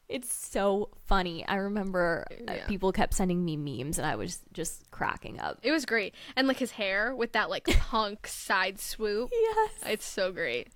it's 0.08 0.32
so 0.34 0.90
funny 1.08 1.44
I 1.48 1.56
remember 1.56 2.28
uh, 2.48 2.54
people 2.68 2.92
kept 2.92 3.14
sending 3.16 3.44
me 3.44 3.58
memes 3.58 3.98
and 3.98 4.06
I 4.06 4.16
was 4.18 4.40
just 4.54 4.92
cracking 4.92 5.40
up 5.40 5.60
It 5.64 5.72
was 5.72 5.86
great, 5.86 6.14
and 6.36 6.48
like 6.48 6.58
his 6.58 6.72
hair 6.72 7.16
with 7.16 7.32
that 7.32 7.50
like 7.50 7.66
punk 7.80 8.28
side 8.28 8.80
swoop. 8.80 9.30
yes 9.34 9.72
It's 9.88 10.06
so 10.06 10.32
great. 10.32 10.68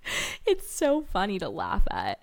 it's 0.46 0.68
so 0.70 1.02
funny 1.02 1.38
to 1.38 1.48
laugh 1.48 1.82
at. 1.90 2.22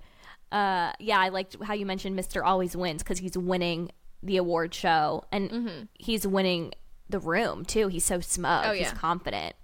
Uh, 0.52 0.92
yeah, 1.00 1.20
I 1.20 1.30
liked 1.30 1.58
how 1.64 1.74
you 1.74 1.86
mentioned 1.86 2.18
Mr. 2.18 2.42
Always 2.44 2.76
Wins 2.76 3.04
because 3.04 3.20
he's 3.20 3.38
winning 3.38 3.92
the 4.24 4.38
award 4.38 4.74
show 4.74 5.24
and 5.32 5.88
he's 5.94 6.26
winning 6.28 6.74
the 7.10 7.20
room 7.20 7.66
too. 7.66 7.88
He's 7.88 8.06
so 8.06 8.20
smug. 8.20 8.66
Oh, 8.66 8.74
He's 8.74 8.92
confident. 8.92 9.56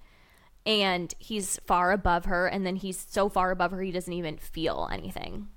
And 0.65 1.13
he's 1.19 1.59
far 1.65 1.91
above 1.91 2.25
her, 2.25 2.47
and 2.47 2.65
then 2.65 2.77
he's 2.77 3.05
so 3.09 3.27
far 3.27 3.51
above 3.51 3.71
her 3.71 3.81
he 3.81 3.91
doesn't 3.91 4.13
even 4.13 4.37
feel 4.37 4.87
anything. 4.91 5.49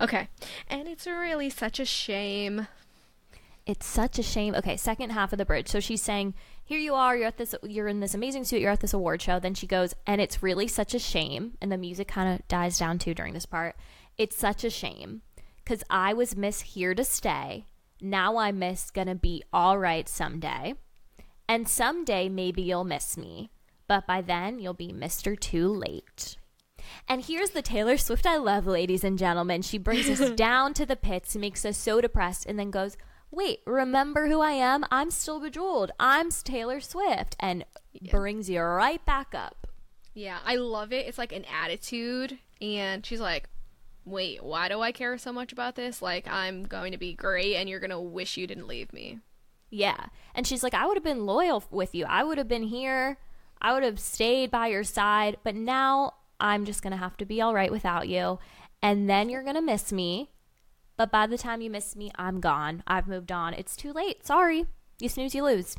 Okay, 0.00 0.28
and 0.68 0.88
it's 0.88 1.06
really 1.06 1.50
such 1.50 1.78
a 1.78 1.84
shame. 1.84 2.66
it's 3.66 3.86
such 3.86 4.18
a 4.18 4.22
shame. 4.22 4.54
Okay, 4.54 4.76
second 4.76 5.10
half 5.10 5.32
of 5.32 5.38
the 5.38 5.44
bridge. 5.44 5.68
So 5.68 5.78
she's 5.78 6.02
saying, 6.02 6.34
"Here 6.64 6.78
you 6.78 6.94
are. 6.94 7.16
You're 7.16 7.26
at 7.28 7.36
this. 7.36 7.54
You're 7.62 7.86
in 7.88 8.00
this 8.00 8.14
amazing 8.14 8.44
suit. 8.44 8.60
You're 8.60 8.72
at 8.72 8.80
this 8.80 8.94
award 8.94 9.22
show." 9.22 9.38
Then 9.38 9.54
she 9.54 9.66
goes, 9.66 9.94
"And 10.06 10.20
it's 10.20 10.42
really 10.42 10.66
such 10.66 10.94
a 10.94 10.98
shame." 10.98 11.56
And 11.60 11.70
the 11.70 11.76
music 11.76 12.08
kind 12.08 12.32
of 12.34 12.46
dies 12.48 12.78
down 12.78 12.98
too 12.98 13.14
during 13.14 13.34
this 13.34 13.46
part. 13.46 13.76
It's 14.18 14.36
such 14.36 14.64
a 14.64 14.70
shame 14.70 15.22
because 15.62 15.84
I 15.88 16.12
was 16.14 16.34
Miss 16.36 16.60
Here 16.62 16.94
to 16.94 17.04
Stay. 17.04 17.66
Now 18.02 18.38
I'm 18.38 18.58
Miss 18.58 18.90
Gonna 18.90 19.14
Be 19.14 19.42
All 19.52 19.78
Right 19.78 20.08
someday, 20.08 20.74
and 21.48 21.68
someday 21.68 22.28
maybe 22.30 22.62
you'll 22.62 22.84
miss 22.84 23.18
me, 23.18 23.50
but 23.86 24.06
by 24.06 24.22
then 24.22 24.58
you'll 24.58 24.72
be 24.72 24.92
Mister 24.92 25.36
Too 25.36 25.68
Late. 25.68 26.38
And 27.06 27.22
here's 27.24 27.50
the 27.50 27.60
Taylor 27.60 27.98
Swift 27.98 28.26
I 28.26 28.36
love, 28.36 28.66
ladies 28.66 29.04
and 29.04 29.18
gentlemen. 29.18 29.60
She 29.60 29.76
brings 29.76 30.08
us 30.08 30.30
down 30.36 30.72
to 30.74 30.86
the 30.86 30.96
pits, 30.96 31.36
makes 31.36 31.64
us 31.66 31.76
so 31.76 32.00
depressed, 32.00 32.46
and 32.46 32.58
then 32.58 32.70
goes, 32.70 32.96
Wait, 33.30 33.60
remember 33.66 34.28
who 34.28 34.40
I 34.40 34.52
am? 34.52 34.84
I'm 34.90 35.10
still 35.10 35.38
bejeweled. 35.38 35.92
I'm 36.00 36.30
Taylor 36.30 36.80
Swift. 36.80 37.36
And 37.38 37.64
brings 38.10 38.48
you 38.48 38.60
right 38.60 39.04
back 39.04 39.34
up. 39.34 39.66
Yeah, 40.14 40.38
I 40.44 40.56
love 40.56 40.92
it. 40.92 41.06
It's 41.06 41.18
like 41.18 41.32
an 41.32 41.44
attitude, 41.62 42.38
and 42.60 43.04
she's 43.04 43.20
like, 43.20 43.48
"Wait, 44.04 44.42
why 44.42 44.68
do 44.68 44.80
I 44.80 44.92
care 44.92 45.16
so 45.18 45.32
much 45.32 45.52
about 45.52 45.76
this? 45.76 46.00
Like, 46.02 46.26
I'm 46.28 46.64
going 46.64 46.92
to 46.92 46.98
be 46.98 47.12
great, 47.14 47.56
and 47.56 47.68
you're 47.68 47.80
gonna 47.80 48.00
wish 48.00 48.36
you 48.36 48.46
didn't 48.46 48.68
leave 48.68 48.92
me." 48.92 49.20
Yeah. 49.70 50.06
And 50.34 50.46
she's 50.46 50.62
like, 50.62 50.74
I 50.74 50.86
would 50.86 50.96
have 50.96 51.04
been 51.04 51.26
loyal 51.26 51.62
with 51.70 51.94
you. 51.94 52.04
I 52.06 52.24
would 52.24 52.38
have 52.38 52.48
been 52.48 52.64
here. 52.64 53.18
I 53.62 53.72
would 53.72 53.84
have 53.84 54.00
stayed 54.00 54.50
by 54.50 54.66
your 54.66 54.84
side. 54.84 55.36
But 55.44 55.54
now 55.54 56.14
I'm 56.40 56.64
just 56.64 56.82
going 56.82 56.90
to 56.90 56.96
have 56.96 57.16
to 57.18 57.24
be 57.24 57.40
all 57.40 57.54
right 57.54 57.70
without 57.70 58.08
you. 58.08 58.38
And 58.82 59.08
then 59.08 59.28
you're 59.28 59.44
going 59.44 59.54
to 59.54 59.62
miss 59.62 59.92
me. 59.92 60.30
But 60.96 61.12
by 61.12 61.26
the 61.26 61.38
time 61.38 61.60
you 61.60 61.70
miss 61.70 61.96
me, 61.96 62.10
I'm 62.16 62.40
gone. 62.40 62.82
I've 62.86 63.08
moved 63.08 63.32
on. 63.32 63.54
It's 63.54 63.76
too 63.76 63.92
late. 63.92 64.26
Sorry. 64.26 64.66
You 64.98 65.08
snooze, 65.08 65.34
you 65.34 65.44
lose. 65.44 65.76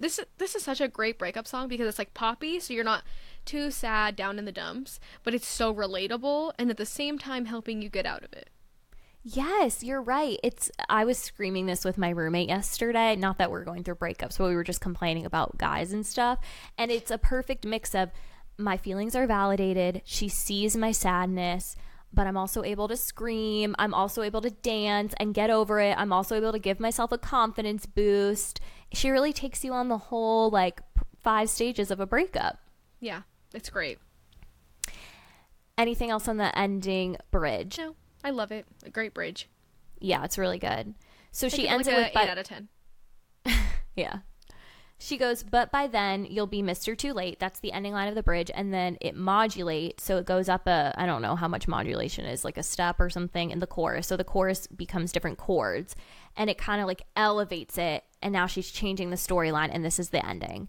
This 0.00 0.18
this 0.38 0.54
is 0.54 0.62
such 0.62 0.80
a 0.80 0.88
great 0.88 1.18
breakup 1.18 1.46
song 1.46 1.68
because 1.68 1.86
it's 1.86 1.98
like 1.98 2.14
poppy, 2.14 2.58
so 2.58 2.72
you're 2.72 2.82
not 2.82 3.04
too 3.44 3.70
sad 3.70 4.16
down 4.16 4.38
in 4.38 4.46
the 4.46 4.52
dumps, 4.52 4.98
but 5.22 5.34
it's 5.34 5.46
so 5.46 5.72
relatable 5.72 6.52
and 6.58 6.70
at 6.70 6.78
the 6.78 6.86
same 6.86 7.18
time 7.18 7.44
helping 7.44 7.82
you 7.82 7.90
get 7.90 8.06
out 8.06 8.24
of 8.24 8.32
it. 8.32 8.48
Yes, 9.22 9.84
you're 9.84 10.00
right. 10.00 10.38
It's 10.42 10.70
I 10.88 11.04
was 11.04 11.18
screaming 11.18 11.66
this 11.66 11.84
with 11.84 11.98
my 11.98 12.08
roommate 12.08 12.48
yesterday. 12.48 13.14
Not 13.16 13.36
that 13.36 13.50
we're 13.50 13.64
going 13.64 13.84
through 13.84 13.96
breakups, 13.96 14.38
but 14.38 14.48
we 14.48 14.54
were 14.54 14.64
just 14.64 14.80
complaining 14.80 15.26
about 15.26 15.58
guys 15.58 15.92
and 15.92 16.06
stuff. 16.06 16.38
And 16.78 16.90
it's 16.90 17.10
a 17.10 17.18
perfect 17.18 17.66
mix 17.66 17.94
of 17.94 18.10
my 18.56 18.78
feelings 18.78 19.14
are 19.14 19.26
validated. 19.26 20.00
She 20.06 20.28
sees 20.28 20.74
my 20.74 20.92
sadness, 20.92 21.76
but 22.12 22.26
I'm 22.26 22.36
also 22.36 22.62
able 22.62 22.88
to 22.88 22.96
scream. 22.96 23.76
I'm 23.78 23.92
also 23.92 24.22
able 24.22 24.40
to 24.40 24.50
dance 24.50 25.14
and 25.18 25.34
get 25.34 25.50
over 25.50 25.80
it. 25.80 25.96
I'm 25.98 26.12
also 26.12 26.34
able 26.34 26.52
to 26.52 26.58
give 26.58 26.80
myself 26.80 27.12
a 27.12 27.18
confidence 27.18 27.84
boost. 27.84 28.58
She 28.92 29.10
really 29.10 29.32
takes 29.32 29.64
you 29.64 29.72
on 29.72 29.88
the 29.88 29.98
whole 29.98 30.50
like 30.50 30.80
five 31.20 31.48
stages 31.50 31.90
of 31.90 32.00
a 32.00 32.06
breakup. 32.06 32.58
Yeah, 33.00 33.22
it's 33.54 33.70
great. 33.70 33.98
Anything 35.78 36.10
else 36.10 36.28
on 36.28 36.36
the 36.36 36.56
ending 36.58 37.16
bridge? 37.30 37.78
No, 37.78 37.94
I 38.22 38.30
love 38.30 38.52
it. 38.52 38.66
A 38.84 38.90
great 38.90 39.14
bridge. 39.14 39.48
Yeah, 39.98 40.24
it's 40.24 40.36
really 40.38 40.58
good. 40.58 40.94
So 41.30 41.46
I 41.46 41.50
she 41.50 41.68
ends 41.68 41.86
like 41.86 41.96
it 41.96 41.98
with 41.98 42.12
but- 42.14 42.24
eight 42.24 42.30
out 42.30 42.38
of 42.38 42.44
ten. 42.46 42.68
Yeah. 43.96 44.18
She 45.02 45.16
goes, 45.16 45.42
but 45.42 45.72
by 45.72 45.86
then 45.86 46.26
you'll 46.26 46.46
be 46.46 46.62
Mr. 46.62 46.96
Too 46.96 47.14
Late. 47.14 47.38
That's 47.40 47.58
the 47.60 47.72
ending 47.72 47.94
line 47.94 48.08
of 48.08 48.14
the 48.14 48.22
bridge. 48.22 48.50
And 48.54 48.72
then 48.72 48.98
it 49.00 49.16
modulates. 49.16 50.04
So 50.04 50.18
it 50.18 50.26
goes 50.26 50.48
up 50.48 50.66
a, 50.66 50.94
I 50.96 51.06
don't 51.06 51.22
know 51.22 51.36
how 51.36 51.48
much 51.48 51.66
modulation 51.66 52.26
is, 52.26 52.44
like 52.44 52.58
a 52.58 52.62
step 52.62 53.00
or 53.00 53.08
something 53.08 53.50
in 53.50 53.58
the 53.60 53.66
chorus. 53.66 54.06
So 54.06 54.16
the 54.18 54.24
chorus 54.24 54.66
becomes 54.66 55.10
different 55.10 55.38
chords 55.38 55.96
and 56.36 56.50
it 56.50 56.58
kind 56.58 56.80
of 56.80 56.86
like 56.86 57.02
elevates 57.16 57.78
it. 57.78 58.04
And 58.22 58.32
now 58.32 58.46
she's 58.46 58.70
changing 58.70 59.10
the 59.10 59.16
storyline. 59.16 59.70
And 59.72 59.84
this 59.84 59.98
is 59.98 60.10
the 60.10 60.24
ending. 60.24 60.68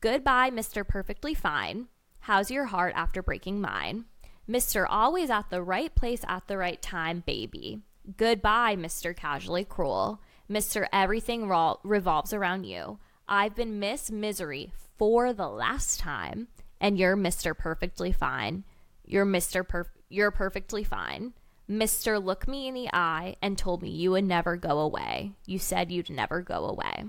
Goodbye, 0.00 0.50
Mr. 0.50 0.86
Perfectly 0.86 1.34
Fine. 1.34 1.88
How's 2.20 2.50
your 2.50 2.66
heart 2.66 2.92
after 2.96 3.22
breaking 3.22 3.60
mine? 3.60 4.06
Mr. 4.48 4.86
Always 4.88 5.30
at 5.30 5.50
the 5.50 5.62
right 5.62 5.94
place 5.94 6.22
at 6.26 6.48
the 6.48 6.56
right 6.58 6.80
time, 6.82 7.22
baby. 7.26 7.80
Goodbye, 8.16 8.76
Mr. 8.76 9.14
Casually 9.14 9.64
Cruel. 9.64 10.20
Mr. 10.50 10.86
Everything 10.92 11.48
revolves 11.84 12.32
around 12.32 12.64
you. 12.64 12.98
I've 13.28 13.54
been 13.54 13.78
Miss 13.78 14.10
Misery 14.10 14.72
for 14.98 15.32
the 15.32 15.48
last 15.48 16.00
time, 16.00 16.48
and 16.80 16.98
you're 16.98 17.16
Mr. 17.16 17.56
Perfectly 17.56 18.10
Fine. 18.10 18.64
You're 19.04 19.26
Mr. 19.26 19.62
Perf- 19.64 19.90
you're 20.08 20.32
perfectly 20.32 20.82
fine. 20.82 21.34
Mr. 21.70 22.22
Look 22.22 22.48
me 22.48 22.66
in 22.66 22.74
the 22.74 22.88
eye 22.92 23.36
and 23.40 23.56
told 23.56 23.82
me 23.82 23.90
you 23.90 24.10
would 24.10 24.24
never 24.24 24.56
go 24.56 24.80
away. 24.80 25.32
You 25.46 25.58
said 25.58 25.92
you'd 25.92 26.10
never 26.10 26.42
go 26.42 26.64
away. 26.64 27.04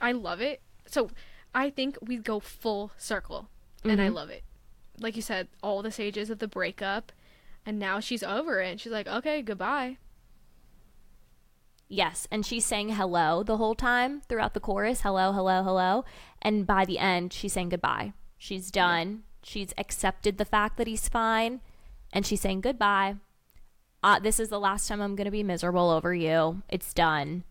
I 0.00 0.12
love 0.12 0.40
it. 0.40 0.62
So 0.86 1.10
I 1.54 1.68
think 1.70 1.98
we 2.00 2.16
go 2.16 2.40
full 2.40 2.92
circle, 2.96 3.48
and 3.84 3.92
mm-hmm. 3.92 4.00
I 4.00 4.08
love 4.08 4.30
it. 4.30 4.44
Like 4.98 5.14
you 5.14 5.22
said, 5.22 5.48
all 5.62 5.82
the 5.82 5.90
stages 5.90 6.30
of 6.30 6.38
the 6.38 6.48
breakup, 6.48 7.12
and 7.66 7.78
now 7.78 8.00
she's 8.00 8.22
over 8.22 8.60
it. 8.60 8.80
She's 8.80 8.92
like, 8.92 9.06
okay, 9.08 9.42
goodbye. 9.42 9.98
Yes, 11.88 12.26
and 12.30 12.44
she's 12.44 12.64
saying 12.64 12.90
hello 12.90 13.42
the 13.42 13.58
whole 13.58 13.74
time 13.74 14.22
throughout 14.28 14.54
the 14.54 14.60
chorus. 14.60 15.02
Hello, 15.02 15.32
hello, 15.32 15.62
hello. 15.62 16.04
And 16.40 16.66
by 16.66 16.84
the 16.84 16.98
end, 16.98 17.32
she's 17.32 17.52
saying 17.52 17.68
goodbye. 17.68 18.14
She's 18.38 18.70
done. 18.70 19.10
Yeah. 19.10 19.18
She's 19.42 19.74
accepted 19.78 20.38
the 20.38 20.44
fact 20.44 20.78
that 20.78 20.86
he's 20.86 21.08
fine, 21.08 21.60
and 22.12 22.24
she's 22.26 22.40
saying 22.40 22.62
goodbye. 22.62 23.16
Uh, 24.06 24.20
this 24.20 24.38
is 24.38 24.50
the 24.50 24.60
last 24.60 24.86
time 24.86 25.00
I'm 25.00 25.16
going 25.16 25.24
to 25.24 25.32
be 25.32 25.42
miserable 25.42 25.90
over 25.90 26.14
you. 26.14 26.62
It's 26.68 26.94
done. 26.94 27.42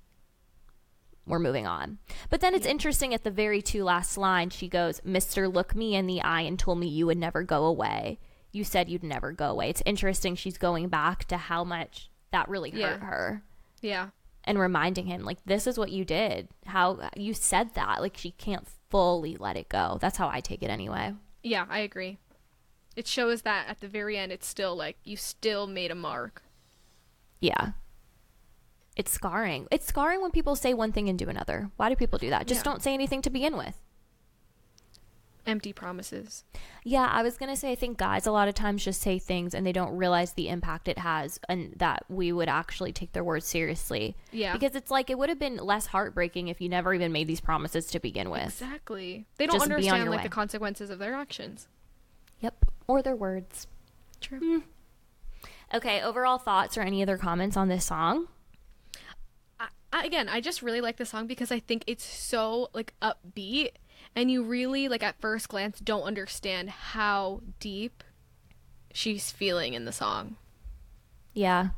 We're 1.27 1.37
moving 1.37 1.67
on. 1.67 1.97
But 2.29 2.39
then 2.39 2.55
it's 2.55 2.63
yeah. 2.65 2.71
interesting 2.71 3.13
at 3.13 3.25
the 3.25 3.29
very 3.29 3.61
two 3.61 3.83
last 3.83 4.17
lines, 4.17 4.53
she 4.55 4.69
goes, 4.69 5.01
Mister, 5.03 5.49
look 5.49 5.75
me 5.75 5.95
in 5.95 6.07
the 6.07 6.21
eye 6.21 6.43
and 6.43 6.57
told 6.57 6.79
me 6.79 6.87
you 6.87 7.07
would 7.07 7.17
never 7.17 7.43
go 7.43 7.65
away. 7.65 8.19
You 8.53 8.63
said 8.63 8.87
you'd 8.87 9.03
never 9.03 9.33
go 9.33 9.49
away. 9.49 9.69
It's 9.69 9.83
interesting 9.85 10.33
she's 10.35 10.57
going 10.57 10.87
back 10.87 11.25
to 11.25 11.35
how 11.35 11.65
much 11.65 12.09
that 12.31 12.47
really 12.47 12.69
hurt 12.69 12.79
yeah. 12.79 12.97
her. 12.99 13.43
Yeah 13.81 14.09
and 14.45 14.59
reminding 14.59 15.07
him 15.07 15.23
like 15.23 15.39
this 15.45 15.65
is 15.67 15.75
what 15.77 15.91
you 15.91 16.05
did 16.05 16.47
how 16.67 17.09
you 17.17 17.33
said 17.33 17.73
that 17.73 17.99
like 17.99 18.15
she 18.15 18.29
can't 18.29 18.67
fully 18.91 19.35
let 19.37 19.57
it 19.57 19.67
go 19.69 19.97
that's 19.99 20.17
how 20.17 20.29
i 20.29 20.39
take 20.39 20.61
it 20.61 20.69
anyway 20.69 21.11
yeah 21.41 21.65
i 21.67 21.79
agree 21.79 22.19
it 22.95 23.07
shows 23.07 23.41
that 23.41 23.67
at 23.67 23.79
the 23.79 23.87
very 23.87 24.17
end 24.17 24.31
it's 24.31 24.45
still 24.45 24.75
like 24.75 24.97
you 25.03 25.17
still 25.17 25.65
made 25.65 25.89
a 25.89 25.95
mark 25.95 26.43
yeah 27.39 27.71
it's 28.95 29.11
scarring 29.11 29.67
it's 29.71 29.85
scarring 29.85 30.21
when 30.21 30.31
people 30.31 30.55
say 30.55 30.73
one 30.73 30.91
thing 30.91 31.09
and 31.09 31.19
do 31.19 31.29
another 31.29 31.69
why 31.77 31.89
do 31.89 31.95
people 31.95 32.19
do 32.19 32.29
that 32.29 32.47
just 32.47 32.59
yeah. 32.59 32.71
don't 32.71 32.81
say 32.81 32.93
anything 32.93 33.21
to 33.21 33.29
begin 33.29 33.57
with 33.57 33.81
empty 35.47 35.73
promises. 35.73 36.43
Yeah, 36.83 37.07
I 37.11 37.23
was 37.23 37.37
going 37.37 37.49
to 37.49 37.55
say 37.55 37.71
I 37.71 37.75
think 37.75 37.97
guys 37.97 38.27
a 38.27 38.31
lot 38.31 38.47
of 38.47 38.55
times 38.55 38.83
just 38.83 39.01
say 39.01 39.19
things 39.19 39.53
and 39.53 39.65
they 39.65 39.71
don't 39.71 39.95
realize 39.95 40.33
the 40.33 40.49
impact 40.49 40.87
it 40.87 40.99
has 40.99 41.39
and 41.47 41.73
that 41.77 42.05
we 42.09 42.31
would 42.31 42.49
actually 42.49 42.91
take 42.91 43.13
their 43.13 43.23
words 43.23 43.45
seriously. 43.45 44.15
Yeah. 44.31 44.53
Because 44.53 44.75
it's 44.75 44.91
like 44.91 45.09
it 45.09 45.17
would 45.17 45.29
have 45.29 45.39
been 45.39 45.57
less 45.57 45.87
heartbreaking 45.87 46.47
if 46.47 46.61
you 46.61 46.69
never 46.69 46.93
even 46.93 47.11
made 47.11 47.27
these 47.27 47.41
promises 47.41 47.87
to 47.87 47.99
begin 47.99 48.29
with. 48.29 48.47
Exactly. 48.47 49.25
They 49.37 49.47
don't 49.47 49.55
just 49.55 49.63
understand 49.63 50.09
like 50.09 50.19
way. 50.19 50.23
the 50.23 50.29
consequences 50.29 50.89
of 50.89 50.99
their 50.99 51.13
actions. 51.13 51.67
Yep, 52.41 52.65
or 52.87 53.01
their 53.01 53.15
words. 53.15 53.67
True. 54.21 54.39
Mm. 54.39 54.63
Okay, 55.73 56.01
overall 56.01 56.37
thoughts 56.37 56.77
or 56.77 56.81
any 56.81 57.01
other 57.01 57.17
comments 57.17 57.57
on 57.57 57.67
this 57.67 57.85
song? 57.85 58.27
I, 59.59 60.03
again, 60.03 60.29
I 60.29 60.41
just 60.41 60.61
really 60.61 60.81
like 60.81 60.97
the 60.97 61.05
song 61.05 61.27
because 61.27 61.51
I 61.51 61.59
think 61.59 61.83
it's 61.87 62.03
so 62.03 62.69
like 62.73 62.93
upbeat 63.01 63.71
and 64.15 64.29
you 64.29 64.43
really 64.43 64.87
like 64.87 65.03
at 65.03 65.19
first 65.19 65.49
glance 65.49 65.79
don't 65.79 66.03
understand 66.03 66.69
how 66.69 67.41
deep 67.59 68.03
she's 68.93 69.31
feeling 69.31 69.73
in 69.73 69.85
the 69.85 69.91
song. 69.91 70.35
Yeah. 71.33 71.69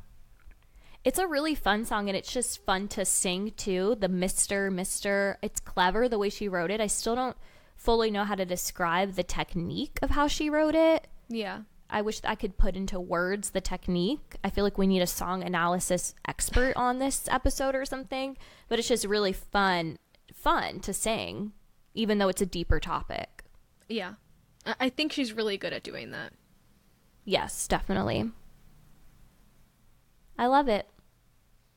It's 1.03 1.19
a 1.19 1.27
really 1.27 1.55
fun 1.55 1.85
song 1.85 2.09
and 2.09 2.17
it's 2.17 2.31
just 2.31 2.65
fun 2.65 2.87
to 2.89 3.05
sing 3.05 3.51
too. 3.55 3.95
The 3.99 4.09
Mr. 4.09 4.71
Mr. 4.71 5.37
It's 5.41 5.59
clever 5.59 6.09
the 6.09 6.19
way 6.19 6.29
she 6.29 6.47
wrote 6.47 6.71
it. 6.71 6.81
I 6.81 6.87
still 6.87 7.15
don't 7.15 7.37
fully 7.75 8.11
know 8.11 8.23
how 8.23 8.35
to 8.35 8.45
describe 8.45 9.13
the 9.13 9.23
technique 9.23 9.99
of 10.01 10.09
how 10.09 10.27
she 10.27 10.49
wrote 10.49 10.75
it. 10.75 11.07
Yeah. 11.29 11.61
I 11.89 12.01
wish 12.01 12.21
I 12.23 12.35
could 12.35 12.57
put 12.57 12.75
into 12.75 12.99
words 12.99 13.51
the 13.51 13.61
technique. 13.61 14.35
I 14.43 14.49
feel 14.49 14.63
like 14.63 14.77
we 14.77 14.87
need 14.87 15.01
a 15.01 15.07
song 15.07 15.43
analysis 15.43 16.13
expert 16.27 16.73
on 16.75 16.99
this 16.99 17.27
episode 17.31 17.75
or 17.75 17.85
something, 17.85 18.37
but 18.67 18.79
it's 18.79 18.87
just 18.87 19.05
really 19.05 19.33
fun 19.33 19.97
fun 20.33 20.79
to 20.81 20.93
sing 20.93 21.53
even 21.97 22.19
though 22.19 22.29
it's 22.29 22.41
a 22.41 22.45
deeper 22.45 22.79
topic. 22.79 23.43
Yeah. 23.89 24.13
I 24.79 24.89
think 24.89 25.11
she's 25.11 25.33
really 25.33 25.57
good 25.57 25.73
at 25.73 25.83
doing 25.83 26.11
that. 26.11 26.33
Yes, 27.25 27.67
definitely. 27.67 28.31
I 30.37 30.45
love 30.45 30.67
it. 30.67 30.87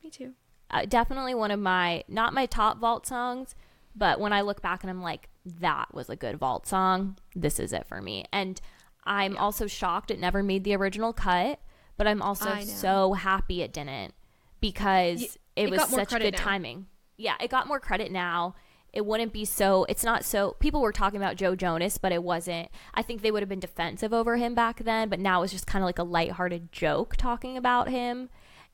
Me 0.04 0.10
too. 0.10 0.34
Uh, 0.70 0.84
definitely 0.84 1.34
one 1.34 1.50
of 1.50 1.58
my, 1.58 2.04
not 2.06 2.34
my 2.34 2.46
top 2.46 2.78
vault 2.78 3.06
songs, 3.06 3.54
but 3.96 4.20
when 4.20 4.32
I 4.32 4.42
look 4.42 4.60
back 4.60 4.82
and 4.84 4.90
I'm 4.90 5.02
like, 5.02 5.28
that 5.44 5.94
was 5.94 6.10
a 6.10 6.16
good 6.16 6.38
vault 6.38 6.66
song, 6.66 7.16
this 7.34 7.58
is 7.58 7.72
it 7.72 7.86
for 7.86 8.02
me. 8.02 8.24
And 8.32 8.60
I'm 9.04 9.34
yeah. 9.34 9.40
also 9.40 9.66
shocked 9.66 10.10
it 10.10 10.18
never 10.18 10.42
made 10.42 10.64
the 10.64 10.74
original 10.76 11.12
cut, 11.12 11.60
but 11.96 12.06
I'm 12.06 12.22
also 12.22 12.60
so 12.60 13.14
happy 13.14 13.62
it 13.62 13.72
didn't 13.72 14.14
because 14.60 15.22
it, 15.22 15.38
it 15.56 15.70
was 15.70 15.88
such 15.88 16.10
good 16.10 16.32
now. 16.32 16.38
timing. 16.38 16.86
Yeah, 17.16 17.34
it 17.40 17.50
got 17.50 17.66
more 17.66 17.80
credit 17.80 18.10
now 18.10 18.54
it 18.92 19.06
wouldn't 19.06 19.32
be 19.32 19.44
so 19.44 19.84
it's 19.88 20.04
not 20.04 20.24
so 20.24 20.56
people 20.58 20.80
were 20.80 20.92
talking 20.92 21.18
about 21.20 21.36
Joe 21.36 21.54
Jonas, 21.54 21.98
but 21.98 22.12
it 22.12 22.22
wasn't 22.22 22.68
I 22.94 23.02
think 23.02 23.22
they 23.22 23.30
would 23.30 23.42
have 23.42 23.48
been 23.48 23.60
defensive 23.60 24.12
over 24.12 24.36
him 24.36 24.54
back 24.54 24.84
then, 24.84 25.08
but 25.08 25.20
now 25.20 25.42
it's 25.42 25.52
just 25.52 25.66
kind 25.66 25.82
of 25.82 25.86
like 25.86 25.98
a 25.98 26.04
lighthearted 26.04 26.72
joke 26.72 27.16
talking 27.16 27.56
about 27.56 27.88
him. 27.88 28.30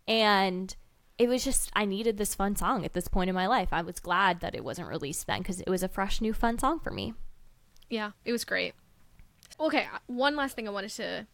And 0.08 0.74
it 1.18 1.28
was 1.28 1.44
just 1.44 1.70
I 1.74 1.84
needed 1.84 2.16
this 2.16 2.34
fun 2.34 2.56
song 2.56 2.84
at 2.84 2.94
this 2.94 3.08
point 3.08 3.28
in 3.28 3.34
my 3.34 3.46
life. 3.46 3.68
I 3.72 3.82
was 3.82 4.00
glad 4.00 4.40
that 4.40 4.54
it 4.54 4.64
wasn't 4.64 4.88
released 4.88 5.26
then 5.26 5.42
cuz 5.42 5.60
it 5.60 5.70
was 5.70 5.82
a 5.82 5.88
fresh 5.88 6.20
new 6.20 6.32
fun 6.32 6.58
song 6.58 6.80
for 6.80 6.90
me. 6.90 7.14
Yeah, 7.90 8.12
it 8.24 8.32
was 8.32 8.44
great. 8.44 8.74
Okay, 9.58 9.86
one 10.06 10.36
last 10.36 10.54
thing 10.54 10.68
I 10.68 10.70
wanted 10.70 10.90
to 10.92 11.26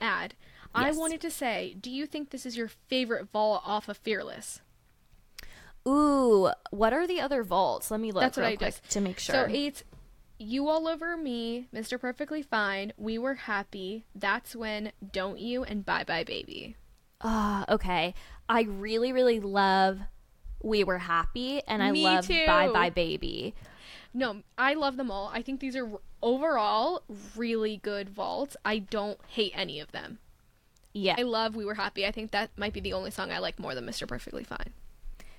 add. 0.00 0.34
Yes. 0.76 0.94
I 0.94 0.98
wanted 0.98 1.20
to 1.22 1.30
say, 1.30 1.76
do 1.80 1.90
you 1.90 2.06
think 2.06 2.30
this 2.30 2.46
is 2.46 2.56
your 2.56 2.68
favorite 2.68 3.28
vault 3.32 3.62
off 3.64 3.88
of 3.88 3.96
Fearless? 3.96 4.60
Ooh, 5.88 6.50
what 6.70 6.92
are 6.92 7.06
the 7.06 7.20
other 7.20 7.42
vaults? 7.42 7.90
Let 7.90 8.00
me 8.00 8.12
look 8.12 8.22
That's 8.22 8.38
real 8.38 8.48
quick 8.56 8.60
just, 8.60 8.90
to 8.90 9.00
make 9.00 9.18
sure. 9.18 9.34
So 9.34 9.46
it's 9.52 9.82
you 10.38 10.68
all 10.68 10.88
over 10.88 11.16
me, 11.16 11.68
Mr. 11.74 12.00
Perfectly 12.00 12.42
Fine, 12.42 12.92
We 12.96 13.18
Were 13.18 13.34
Happy, 13.34 14.04
That's 14.14 14.54
When, 14.54 14.92
Don't 15.12 15.38
You, 15.38 15.64
and 15.64 15.84
Bye 15.84 16.04
Bye 16.04 16.24
Baby. 16.24 16.76
Ah, 17.20 17.64
uh, 17.68 17.74
okay. 17.74 18.14
I 18.48 18.62
really, 18.62 19.12
really 19.12 19.40
love 19.40 20.00
We 20.62 20.84
Were 20.84 20.98
Happy, 20.98 21.62
and 21.66 21.82
I 21.82 21.90
me 21.90 22.04
love 22.04 22.26
too. 22.26 22.46
Bye 22.46 22.68
Bye 22.68 22.90
Baby. 22.90 23.54
No, 24.12 24.42
I 24.58 24.74
love 24.74 24.96
them 24.96 25.10
all. 25.10 25.30
I 25.32 25.42
think 25.42 25.60
these 25.60 25.76
are 25.76 25.88
overall 26.22 27.02
really 27.36 27.76
good 27.76 28.10
vaults. 28.10 28.56
I 28.64 28.78
don't 28.78 29.18
hate 29.28 29.52
any 29.54 29.80
of 29.80 29.92
them. 29.92 30.18
Yeah. 30.92 31.14
I 31.18 31.22
love 31.22 31.54
We 31.54 31.64
Were 31.64 31.74
Happy. 31.74 32.04
I 32.04 32.10
think 32.10 32.32
that 32.32 32.50
might 32.56 32.72
be 32.72 32.80
the 32.80 32.92
only 32.92 33.10
song 33.10 33.30
I 33.30 33.38
like 33.38 33.58
more 33.58 33.74
than 33.74 33.86
Mr. 33.86 34.08
Perfectly 34.08 34.44
Fine. 34.44 34.72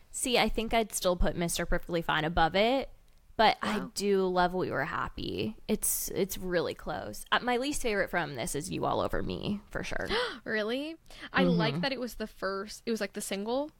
See, 0.09 0.37
I 0.37 0.49
think 0.49 0.73
I'd 0.73 0.93
still 0.93 1.15
put 1.15 1.37
Mr. 1.37 1.67
Perfectly 1.67 2.01
Fine 2.01 2.25
above 2.25 2.55
it, 2.55 2.89
but 3.35 3.57
wow. 3.61 3.69
I 3.69 3.81
do 3.93 4.25
love 4.27 4.53
We 4.53 4.71
Were 4.71 4.85
Happy. 4.85 5.57
It's 5.67 6.09
it's 6.15 6.37
really 6.37 6.73
close. 6.73 7.25
Uh, 7.31 7.39
my 7.41 7.57
least 7.57 7.81
favorite 7.81 8.09
from 8.09 8.35
this 8.35 8.55
is 8.55 8.69
You 8.69 8.85
All 8.85 9.01
Over 9.01 9.21
Me 9.21 9.59
for 9.69 9.83
sure. 9.83 10.07
really? 10.45 10.95
I 11.33 11.43
mm-hmm. 11.43 11.57
like 11.57 11.81
that 11.81 11.91
it 11.91 11.99
was 11.99 12.15
the 12.15 12.27
first. 12.27 12.83
It 12.85 12.91
was 12.91 13.01
like 13.01 13.13
the 13.13 13.21
single 13.21 13.71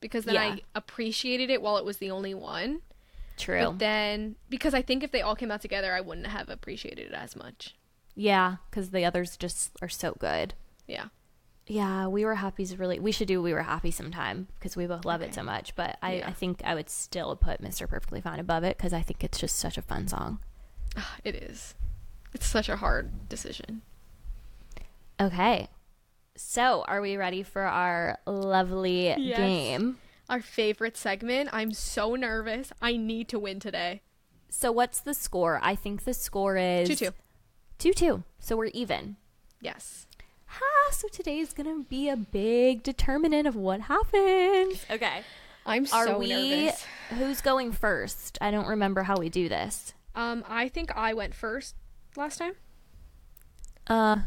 because 0.00 0.24
then 0.24 0.34
yeah. 0.34 0.42
I 0.42 0.62
appreciated 0.74 1.50
it 1.50 1.62
while 1.62 1.76
it 1.78 1.84
was 1.84 1.98
the 1.98 2.10
only 2.10 2.34
one. 2.34 2.80
True. 3.38 3.64
But 3.66 3.78
then 3.78 4.36
because 4.48 4.74
I 4.74 4.82
think 4.82 5.02
if 5.02 5.12
they 5.12 5.22
all 5.22 5.36
came 5.36 5.50
out 5.50 5.62
together, 5.62 5.92
I 5.92 6.00
wouldn't 6.00 6.26
have 6.26 6.48
appreciated 6.48 7.12
it 7.12 7.14
as 7.14 7.36
much. 7.36 7.74
Yeah, 8.14 8.56
because 8.70 8.90
the 8.90 9.04
others 9.04 9.36
just 9.36 9.70
are 9.80 9.88
so 9.88 10.16
good. 10.18 10.54
Yeah 10.86 11.06
yeah, 11.68 12.06
we 12.06 12.24
were 12.24 12.34
happy's 12.34 12.78
really. 12.78 12.98
We 12.98 13.12
should 13.12 13.28
do 13.28 13.42
we 13.42 13.52
were 13.52 13.62
happy 13.62 13.90
sometime 13.90 14.48
because 14.58 14.76
we 14.76 14.86
both 14.86 15.04
love 15.04 15.20
okay. 15.20 15.28
it 15.28 15.34
so 15.34 15.42
much. 15.42 15.76
But 15.76 15.98
I, 16.02 16.16
yeah. 16.16 16.28
I 16.28 16.32
think 16.32 16.62
I 16.64 16.74
would 16.74 16.88
still 16.88 17.36
put 17.36 17.62
Mr. 17.62 17.88
Perfectly 17.88 18.20
Fine 18.20 18.40
above 18.40 18.64
it 18.64 18.76
because 18.76 18.92
I 18.92 19.02
think 19.02 19.22
it's 19.22 19.38
just 19.38 19.56
such 19.56 19.76
a 19.76 19.82
fun 19.82 20.08
song. 20.08 20.40
Ah, 20.96 21.16
it 21.24 21.34
is. 21.34 21.74
It's 22.32 22.46
such 22.46 22.68
a 22.68 22.76
hard 22.76 23.28
decision. 23.28 23.82
Okay, 25.20 25.68
so 26.36 26.84
are 26.86 27.00
we 27.00 27.16
ready 27.16 27.42
for 27.42 27.62
our 27.62 28.18
lovely 28.26 29.08
yes. 29.08 29.36
game? 29.36 29.98
Our 30.28 30.40
favorite 30.40 30.96
segment. 30.96 31.48
I'm 31.52 31.72
so 31.72 32.14
nervous. 32.14 32.72
I 32.82 32.96
need 32.96 33.28
to 33.28 33.38
win 33.38 33.60
today. 33.60 34.02
So 34.50 34.70
what's 34.72 35.00
the 35.00 35.14
score? 35.14 35.58
I 35.62 35.74
think 35.74 36.04
the 36.04 36.14
score 36.14 36.56
is 36.56 36.88
2 36.88 36.96
2. 36.96 37.10
2 37.78 37.92
2. 37.92 38.22
So 38.38 38.56
we're 38.56 38.66
even. 38.66 39.16
Yes. 39.60 40.06
Ha, 40.46 40.90
so 40.92 41.08
today 41.08 41.38
is 41.38 41.52
going 41.52 41.66
to 41.66 41.84
be 41.88 42.08
a 42.08 42.16
big 42.16 42.82
determinant 42.82 43.46
of 43.46 43.54
what 43.56 43.82
happens. 43.82 44.84
Okay. 44.90 45.22
I'm 45.66 45.84
Are 45.92 46.06
so 46.06 46.18
we 46.18 46.28
nervous. 46.28 46.84
who's 47.10 47.40
going 47.42 47.72
first? 47.72 48.38
I 48.40 48.50
don't 48.50 48.66
remember 48.66 49.02
how 49.02 49.16
we 49.18 49.28
do 49.28 49.48
this. 49.48 49.92
Um, 50.14 50.42
I 50.48 50.68
think 50.68 50.94
I 50.96 51.12
went 51.12 51.34
first 51.34 51.74
last 52.16 52.38
time. 52.38 52.54
Uh 53.86 54.18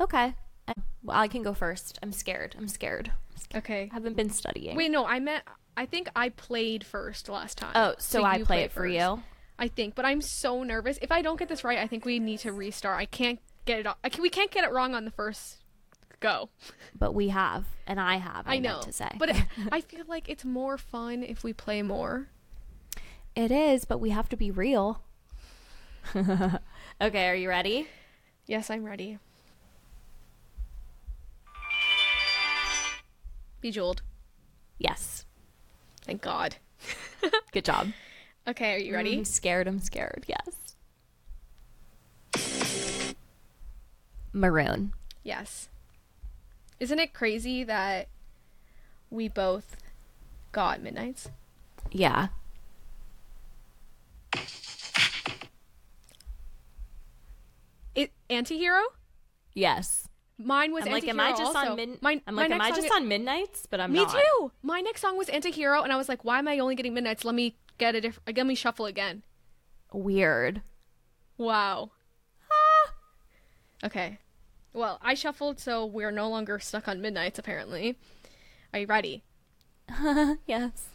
Okay. 0.00 0.34
I, 0.66 0.72
well, 1.02 1.16
I 1.18 1.28
can 1.28 1.42
go 1.42 1.52
first. 1.54 1.98
I'm 2.02 2.12
scared. 2.12 2.56
I'm 2.58 2.68
scared. 2.68 3.12
Okay. 3.54 3.88
I 3.90 3.94
haven't 3.94 4.16
been 4.16 4.30
studying. 4.30 4.76
Wait, 4.76 4.90
no, 4.90 5.06
I 5.06 5.20
meant 5.20 5.44
I 5.76 5.86
think 5.86 6.08
I 6.14 6.28
played 6.28 6.84
first 6.84 7.28
last 7.28 7.58
time. 7.58 7.72
Oh, 7.74 7.94
so, 7.98 8.22
I 8.22 8.36
you 8.36 8.44
play 8.44 8.62
it 8.62 8.72
for 8.72 8.82
first. 8.82 8.94
you. 8.94 9.22
I 9.58 9.68
think, 9.68 9.94
but 9.94 10.04
I'm 10.04 10.20
so 10.20 10.62
nervous. 10.62 10.98
If 11.00 11.12
I 11.12 11.22
don't 11.22 11.38
get 11.38 11.48
this 11.48 11.62
right, 11.64 11.78
I 11.78 11.86
think 11.86 12.04
we 12.04 12.18
need 12.18 12.40
to 12.40 12.52
restart. 12.52 12.98
I 12.98 13.06
can't 13.06 13.38
get 13.66 13.80
it. 13.80 13.86
I 14.02 14.08
can, 14.08 14.22
we 14.22 14.30
can't 14.30 14.50
get 14.50 14.64
it 14.64 14.72
wrong 14.72 14.94
on 14.94 15.04
the 15.04 15.10
first 15.10 15.58
go. 16.20 16.48
But 16.98 17.14
we 17.14 17.28
have, 17.28 17.64
and 17.86 18.00
I 18.00 18.16
have. 18.16 18.46
I, 18.46 18.54
I 18.54 18.58
know, 18.58 18.80
to 18.82 18.92
say, 18.92 19.10
but 19.18 19.30
it, 19.30 19.36
I 19.72 19.80
feel 19.80 20.04
like 20.08 20.28
it's 20.28 20.44
more 20.44 20.78
fun 20.78 21.22
if 21.22 21.44
we 21.44 21.52
play 21.52 21.82
more. 21.82 22.28
it 23.36 23.50
is. 23.50 23.84
But 23.84 23.98
we 23.98 24.10
have 24.10 24.28
to 24.30 24.36
be 24.36 24.50
real. 24.50 25.02
okay, 26.16 27.28
are 27.28 27.34
you 27.34 27.48
ready? 27.48 27.88
Yes, 28.46 28.70
I'm 28.70 28.84
ready. 28.84 29.18
Bejeweled. 33.64 34.02
Yes. 34.76 35.24
Thank 36.02 36.20
God. 36.20 36.56
Good 37.52 37.64
job. 37.64 37.92
Okay, 38.46 38.74
are 38.74 38.78
you 38.78 38.92
ready? 38.92 39.16
I'm 39.16 39.24
scared. 39.24 39.66
I'm 39.66 39.80
scared. 39.80 40.26
Yes. 40.28 40.76
Maroon. 44.34 44.92
Yes. 45.22 45.70
Isn't 46.78 46.98
it 46.98 47.14
crazy 47.14 47.64
that 47.64 48.08
we 49.08 49.28
both 49.28 49.78
got 50.52 50.82
midnights? 50.82 51.30
Yeah. 51.90 52.28
It 57.94 58.12
antihero. 58.28 58.82
Yes. 59.54 60.03
Mine 60.38 60.72
was 60.72 60.84
I'm 60.84 60.92
like, 60.92 61.06
am 61.06 61.20
I 61.20 61.30
just 61.30 61.42
also. 61.54 61.70
on 61.70 61.76
mid? 61.76 62.02
My, 62.02 62.20
I'm 62.26 62.34
like, 62.34 62.50
am 62.50 62.60
I 62.60 62.70
just 62.70 62.90
i- 62.90 62.96
on 62.96 63.06
midnights? 63.08 63.66
But 63.70 63.80
I'm 63.80 63.92
Me 63.92 64.00
not. 64.00 64.10
too. 64.12 64.50
My 64.62 64.80
next 64.80 65.00
song 65.00 65.16
was 65.16 65.28
antihero, 65.28 65.82
and 65.84 65.92
I 65.92 65.96
was 65.96 66.08
like, 66.08 66.24
why 66.24 66.38
am 66.38 66.48
I 66.48 66.58
only 66.58 66.74
getting 66.74 66.92
midnights? 66.94 67.24
Let 67.24 67.34
me 67.36 67.56
get 67.78 67.94
a 67.94 68.00
different. 68.00 68.36
Let 68.36 68.46
me 68.46 68.54
shuffle 68.56 68.86
again. 68.86 69.22
Weird. 69.92 70.62
Wow. 71.38 71.92
Ah. 72.50 73.86
Okay. 73.86 74.18
Well, 74.72 74.98
I 75.02 75.14
shuffled, 75.14 75.60
so 75.60 75.86
we're 75.86 76.10
no 76.10 76.28
longer 76.28 76.58
stuck 76.58 76.88
on 76.88 77.00
midnights. 77.00 77.38
Apparently. 77.38 77.96
Are 78.72 78.80
you 78.80 78.86
ready? 78.88 79.22
yes. 80.46 80.88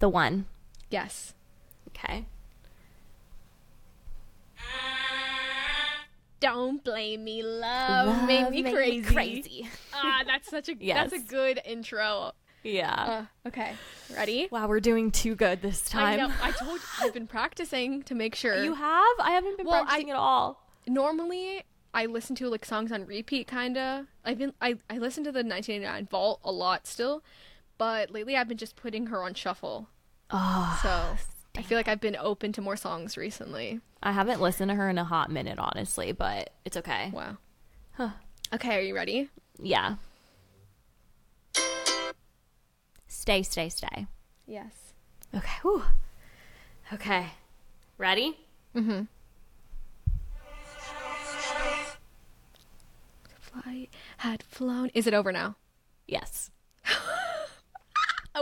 The 0.00 0.08
one. 0.08 0.46
Yes. 0.90 1.34
Okay. 1.88 2.26
Don't 6.44 6.84
blame 6.84 7.24
me, 7.24 7.42
love, 7.42 8.26
made 8.26 8.50
me 8.50 8.62
Love 8.62 8.74
crazy. 8.74 9.02
crazy. 9.02 9.68
ah, 9.94 10.22
that's 10.26 10.48
such 10.50 10.68
a 10.68 10.74
Yes. 10.78 11.10
that's 11.10 11.24
a 11.24 11.26
good 11.26 11.58
intro. 11.64 12.32
Yeah. 12.62 13.26
Uh, 13.44 13.48
okay, 13.48 13.72
ready? 14.14 14.48
wow, 14.50 14.66
we're 14.68 14.80
doing 14.80 15.10
too 15.10 15.34
good 15.34 15.62
this 15.62 15.88
I 15.94 16.16
time. 16.16 16.18
know. 16.28 16.34
I 16.42 16.50
told 16.52 16.80
you 16.80 16.86
I've 17.00 17.14
been 17.14 17.26
practicing 17.26 18.02
to 18.04 18.14
make 18.14 18.34
sure. 18.34 18.62
You 18.62 18.74
have? 18.74 19.14
I 19.20 19.30
haven't 19.32 19.56
been 19.56 19.66
Well, 19.66 19.76
I- 19.76 19.84
practicing 19.84 20.10
at 20.10 20.16
all. 20.16 20.62
Normally, 20.86 21.62
I 21.94 22.06
listen 22.06 22.36
to 22.36 22.48
like 22.50 22.64
songs 22.66 22.92
on 22.92 23.06
repeat, 23.06 23.46
kinda. 23.48 24.06
I've 24.24 24.36
been 24.38 24.52
I 24.60 24.76
I 24.90 24.98
listen 24.98 25.24
to 25.24 25.32
the 25.32 25.38
1989 25.44 26.08
Vault 26.10 26.40
a 26.44 26.52
lot 26.52 26.86
still, 26.86 27.22
but 27.78 28.10
lately 28.10 28.36
I've 28.36 28.48
been 28.48 28.58
just 28.58 28.76
putting 28.76 29.06
her 29.06 29.22
on 29.22 29.32
shuffle. 29.34 29.88
Oh, 30.30 30.78
So 30.82 31.16
I 31.56 31.62
feel 31.62 31.78
like 31.78 31.88
I've 31.88 32.00
been 32.00 32.16
open 32.16 32.52
to 32.52 32.60
more 32.60 32.76
songs 32.76 33.16
recently. 33.16 33.80
I 34.02 34.12
haven't 34.12 34.40
listened 34.40 34.70
to 34.70 34.74
her 34.74 34.90
in 34.90 34.98
a 34.98 35.04
hot 35.04 35.30
minute, 35.30 35.58
honestly, 35.58 36.12
but 36.12 36.50
it's 36.64 36.76
okay. 36.76 37.10
Wow. 37.12 37.36
Huh. 37.92 38.10
Okay, 38.52 38.76
are 38.76 38.80
you 38.80 38.94
ready? 38.94 39.30
Yeah. 39.62 39.96
Stay, 43.06 43.42
stay, 43.42 43.68
stay. 43.68 44.06
Yes. 44.46 44.92
Okay. 45.34 45.58
Whew. 45.62 45.84
Okay. 46.92 47.28
Ready? 47.98 48.36
Mm-hmm. 48.74 49.02
Fly 53.40 53.88
had 54.18 54.42
flown. 54.42 54.90
Is 54.94 55.06
it 55.06 55.14
over 55.14 55.30
now? 55.32 55.56
Yes. 56.06 56.50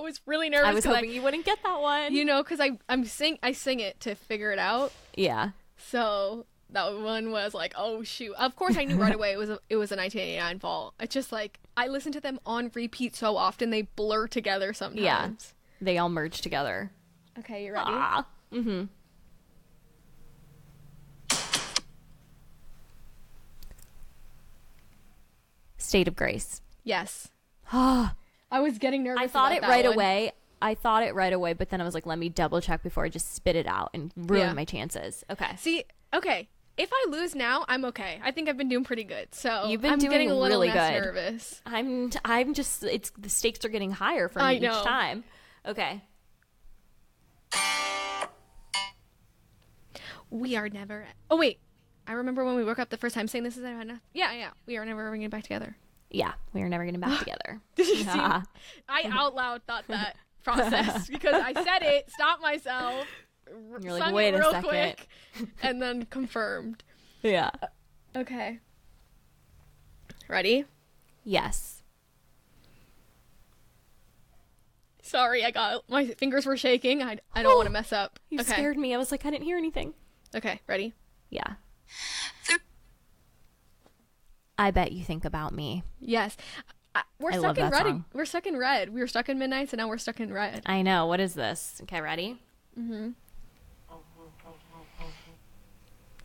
I 0.03 0.05
was 0.05 0.21
really 0.27 0.51
nervous. 0.51 0.67
I 0.69 0.75
was 0.75 0.85
hoping 0.85 1.11
you 1.11 1.23
wouldn't 1.23 1.45
get 1.45 1.63
that 1.63 1.81
one. 1.81 2.13
you 2.13 2.25
know, 2.25 2.43
because 2.43 2.59
I 2.61 2.73
I'm 2.89 3.05
sing 3.05 3.39
I 3.43 3.53
sing 3.53 3.79
it 3.81 4.01
to 4.01 4.15
figure 4.17 4.51
it 4.53 4.59
out. 4.59 4.93
yeah. 5.15 5.51
So 5.77 6.47
that 6.71 6.99
one 7.01 7.31
was 7.31 7.55
like, 7.55 7.75
oh 7.77 8.03
shoot. 8.03 8.35
Of 8.35 8.57
course, 8.57 8.77
I 8.77 8.85
knew 8.85 8.97
right 8.97 9.15
away 9.15 9.31
it 9.33 9.37
was 9.39 9.51
a, 9.51 9.59
it 9.71 9.77
was 9.77 9.93
a 9.93 9.97
1989 9.97 10.59
fall. 10.59 10.95
It's 11.01 11.15
just 11.15 11.31
like 11.31 11.61
I 11.77 11.87
listen 11.87 12.11
to 12.13 12.21
them 12.21 12.41
on 12.45 12.71
repeat 12.75 13.15
so 13.15 13.37
often 13.37 13.71
they 13.71 13.83
blur 13.83 14.27
together 14.27 14.73
sometimes. 14.73 15.01
Yeah, 15.03 15.31
They 15.81 15.99
all 15.99 16.09
merge 16.09 16.41
together. 16.41 16.91
Okay, 17.39 17.65
you 17.67 17.73
ready? 17.73 17.85
Ah. 17.89 18.27
Mm-hmm. 18.53 18.85
State 25.77 26.09
of 26.09 26.17
Grace. 26.17 26.61
Yes. 26.85 27.29
Ah. 27.75 28.15
I 28.53 28.61
was 28.61 28.79
getting 28.79 29.03
nervous. 29.03 29.23
I 29.25 29.27
thought 29.27 29.51
it 29.53 29.63
right 29.63 29.85
one. 29.85 29.95
away. 29.95 30.33
I 30.61 30.75
thought 30.77 31.03
it 31.03 31.15
right 31.17 31.33
away, 31.33 31.55
but 31.55 31.71
then 31.71 31.81
I 31.81 31.85
was 31.85 31.95
like, 31.95 32.07
let 32.07 32.19
me 32.21 32.29
double 32.29 32.61
check 32.61 32.85
before 32.85 33.05
I 33.05 33.09
just 33.09 33.35
spit 33.35 33.57
it 33.57 33.67
out 33.67 33.91
and 33.95 34.13
ruin 34.17 34.43
Yeah. 34.43 34.53
my 34.53 34.65
chances. 34.65 35.25
Okay. 35.29 35.57
See, 35.57 35.83
okay. 36.15 36.49
If 36.77 36.91
I 36.93 37.07
lose 37.11 37.35
now, 37.35 37.65
I'm 37.69 37.85
okay. 37.87 38.21
I 38.23 38.31
think 38.31 38.49
I've 38.49 38.57
been 38.57 38.69
doing 38.69 38.85
pretty 38.85 39.05
good. 39.05 39.35
So 39.35 39.67
You've 39.69 39.81
been 39.83 39.93
I'm 39.95 39.99
doing 39.99 40.13
getting 40.13 40.31
a 40.31 40.35
little 40.35 40.61
really 40.61 40.69
less 40.69 40.93
good. 40.95 41.05
nervous. 41.05 41.63
I'm 41.67 42.11
I'm 42.25 42.55
just 42.55 42.85
it's 42.85 43.11
the 43.19 43.29
stakes 43.29 43.65
are 43.65 43.69
getting 43.69 43.91
higher 43.91 44.29
for 44.29 44.39
me 44.39 44.45
I 44.45 44.53
each 44.55 44.63
time. 44.85 45.25
Okay. 45.67 46.03
We 50.31 50.57
are 50.57 50.69
never. 50.69 51.05
Oh 51.31 51.37
wait, 51.37 51.59
I 52.07 52.13
remember 52.13 52.45
when 52.45 52.55
we 52.55 52.65
woke 52.65 52.79
up 52.79 52.89
the 52.89 52.97
first 52.97 53.15
time 53.15 53.29
saying 53.29 53.45
this 53.45 53.57
is 53.57 53.65
I 53.65 53.71
had 53.71 53.83
enough. 53.83 54.01
Yeah, 54.15 54.33
yeah. 54.33 54.51
We 54.67 54.77
are 54.79 54.85
never 54.87 55.07
ever 55.07 55.15
getting 55.17 55.29
back 55.29 55.43
together. 55.43 55.77
Yeah, 56.13 56.33
we 56.53 56.61
are 56.63 56.69
never 56.69 56.85
getting 56.85 57.01
back 57.01 57.19
together. 57.21 57.61
Did 57.77 57.89
you 57.89 58.05
see? 58.05 58.09
I 58.11 58.43
out 59.11 59.35
loud 59.35 59.63
thought 59.67 59.85
that 59.89 60.17
process 60.45 61.09
because 61.09 61.35
I 61.35 61.53
said 61.55 61.83
it, 61.83 62.11
stopped 62.11 62.43
myself, 62.43 63.07
r- 63.49 63.81
You're 63.81 63.93
like, 63.93 64.03
sung 64.03 64.13
"Wait 64.15 64.35
it 64.35 64.41
a 64.41 64.45
second. 64.45 64.63
quick, 64.69 65.09
and 65.63 65.81
then 65.81 66.05
confirmed. 66.07 66.85
Yeah. 67.23 67.51
Uh, 67.63 68.19
okay. 68.19 68.59
Ready? 70.29 70.65
Yes. 71.25 71.83
Sorry, 75.03 75.45
I 75.45 75.51
got 75.51 75.89
my 75.89 76.07
fingers 76.07 76.47
were 76.47 76.57
shaking. 76.57 77.03
I, 77.03 77.19
I 77.35 77.43
don't 77.43 77.57
want 77.57 77.67
to 77.67 77.73
mess 77.81 77.93
up. 77.93 78.19
You 78.31 78.41
okay. 78.41 78.53
scared 78.53 78.77
me. 78.79 78.95
I 78.95 78.99
was 78.99 79.11
like, 79.11 79.25
I 79.27 79.31
didn't 79.31 79.45
hear 79.45 79.57
anything. 79.59 79.95
Okay, 80.35 80.61
ready? 80.67 80.95
Yeah. 81.31 81.55
I 84.59 84.71
bet 84.71 84.93
you 84.93 85.05
think 85.05 85.25
about 85.25 85.53
me. 85.53 85.83
Yes. 86.01 86.37
I, 86.95 87.03
we're 87.19 87.33
I 87.33 87.39
stuck 87.39 87.59
in 87.59 87.71
red. 87.71 87.83
song. 87.83 88.05
We're 88.13 88.25
stuck 88.27 88.47
in 88.47 88.57
red. 88.57 88.91
We 88.91 89.01
were 89.01 89.07
stuck 89.07 89.29
in 89.29 89.39
midnights, 89.39 89.73
and 89.73 89.79
now 89.79 89.89
we're 89.89 89.99
stuck 89.99 90.21
in 90.21 90.33
red. 90.33 90.63
I 90.67 90.83
know. 90.83 91.07
What 91.07 91.21
is 91.21 91.35
this? 91.35 91.81
Okay, 91.85 92.01
ready? 92.01 92.39
Mm-hmm. 92.79 93.11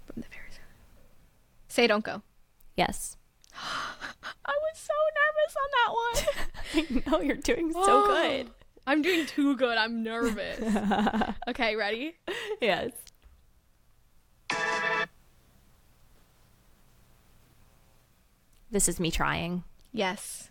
From 0.05 0.15
the 0.15 0.27
very. 0.29 0.47
Say 1.67 1.87
don't 1.87 2.03
go. 2.03 2.21
Yes. 2.75 3.17
I 3.53 4.53
was 4.61 4.75
so 4.75 4.93
nervous 5.19 5.55
on 5.63 5.69
that 5.73 5.91
one. 5.93 7.05
I 7.07 7.11
know 7.11 7.21
you're 7.21 7.35
doing 7.37 7.71
so 7.71 8.07
good. 8.07 8.49
I'm 8.85 9.01
doing 9.01 9.25
too 9.25 9.55
good. 9.57 9.77
I'm 9.77 10.01
nervous. 10.03 10.59
okay, 11.49 11.75
ready? 11.75 12.15
yes. 12.61 12.91
This 18.71 18.87
is 18.89 18.99
me 18.99 19.11
trying. 19.11 19.63
Yes. 19.93 20.49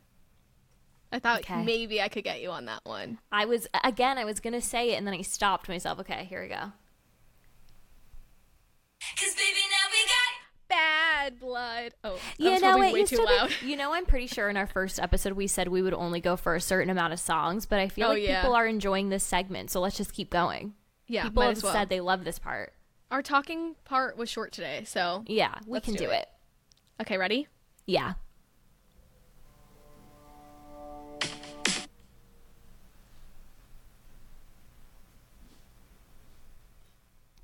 I 1.13 1.19
thought 1.19 1.41
Okay. 1.41 1.63
maybe 1.63 2.01
I 2.01 2.09
could 2.09 2.25
get 2.25 2.41
you 2.41 2.51
on 2.51 2.65
that 2.67 2.81
one. 2.85 3.19
I 3.31 3.45
was 3.45 3.69
again. 3.85 4.19
I 4.19 4.25
was 4.25 4.41
gonna 4.41 4.61
say 4.61 4.91
it, 4.93 4.97
and 4.97 5.07
then 5.07 5.15
I 5.15 5.23
stopped 5.23 5.69
myself. 5.69 6.01
Okay, 6.01 6.25
here 6.25 6.43
we 6.43 6.49
go. 6.49 6.73
Cause 9.19 9.35
baby 9.35 9.61
now 9.71 9.89
we 9.93 10.03
got 10.09 10.69
Bad 10.69 11.07
Bad 11.39 11.41
blood. 11.41 11.95
Oh, 12.05 12.15
that 12.17 12.21
You 12.39 12.51
was 12.51 12.61
know, 12.63 12.69
probably 12.71 12.89
it 12.89 12.93
way 12.95 13.05
too 13.05 13.17
to 13.17 13.49
be- 13.61 13.67
you 13.71 13.77
know, 13.77 13.93
I'm 13.93 14.05
pretty 14.07 14.27
sure 14.27 14.49
in 14.49 14.57
our 14.57 14.67
first 14.67 14.99
episode 14.99 15.35
we 15.35 15.47
said 15.47 15.69
we 15.69 15.81
would 15.83 15.95
only 15.95 16.21
go 16.21 16.37
for 16.37 16.55
a 16.55 16.61
certain 16.61 16.91
amount 16.91 17.13
of 17.13 17.21
songs, 17.21 17.67
but 17.67 17.79
I 17.79 17.89
feel 17.89 18.07
Oh, 18.09 18.11
like 18.11 18.23
yeah. 18.23 18.41
people 18.43 18.55
are 18.57 18.67
enjoying 18.67 19.09
this 19.09 19.23
segment, 19.25 19.71
so 19.71 19.81
let's 19.81 19.97
just 19.97 20.13
keep 20.13 20.29
going. 20.31 20.75
Yeah, 21.09 21.25
people 21.25 21.43
might 21.43 21.49
have 21.49 21.57
as 21.59 21.63
well. 21.63 21.73
said 21.73 21.89
they 21.89 22.01
love 22.01 22.25
this 22.25 22.39
part. 22.39 22.73
Our 23.13 23.23
talking 23.23 23.77
part 23.85 24.17
was 24.17 24.29
short 24.29 24.53
today, 24.53 24.83
so 24.85 25.25
Yeah, 25.29 25.55
we 25.67 25.75
Let's 25.75 25.85
can 25.85 25.95
do 25.95 26.07
do, 26.07 26.11
it. 26.11 26.23
it. 26.23 27.03
okay, 27.03 27.17
ready? 27.17 27.47
Yeah. 27.87 28.15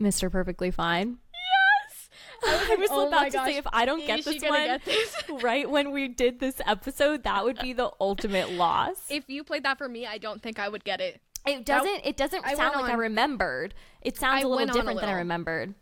Mr. 0.00 0.30
Perfectly 0.30 0.70
Fine. 0.70 1.18
Yes. 1.32 2.08
I 2.44 2.76
was 2.76 2.88
Oh 2.92 3.06
about 3.08 3.26
to 3.26 3.30
gosh. 3.30 3.46
say 3.46 3.56
if 3.56 3.66
I 3.72 3.84
don't 3.84 4.04
get 4.04 4.20
Is 4.20 4.24
this 4.24 4.42
one 4.42 4.64
get 4.64 4.84
this? 4.84 5.14
right 5.42 5.70
when 5.70 5.92
we 5.92 6.08
did 6.08 6.40
this 6.40 6.60
episode, 6.66 7.22
that 7.22 7.44
would 7.44 7.58
be 7.60 7.72
the 7.72 7.90
ultimate 8.00 8.50
loss. 8.50 8.96
If 9.08 9.24
you 9.28 9.44
played 9.44 9.64
that 9.64 9.78
for 9.78 9.88
me, 9.88 10.06
I 10.06 10.18
don't 10.18 10.42
think 10.42 10.58
I 10.58 10.68
would 10.68 10.84
get 10.84 11.00
it. 11.00 11.20
It 11.46 11.64
doesn't. 11.64 12.02
It 12.04 12.16
doesn't 12.16 12.44
I 12.44 12.54
sound 12.54 12.80
like 12.80 12.90
I 12.90 12.94
remembered. 12.94 13.74
It 14.00 14.16
sounds 14.16 14.42
I 14.44 14.46
a 14.46 14.48
little 14.48 14.62
on 14.62 14.70
a 14.70 14.72
different 14.72 15.00
than 15.00 15.08
I 15.08 15.14
remembered. 15.14 15.74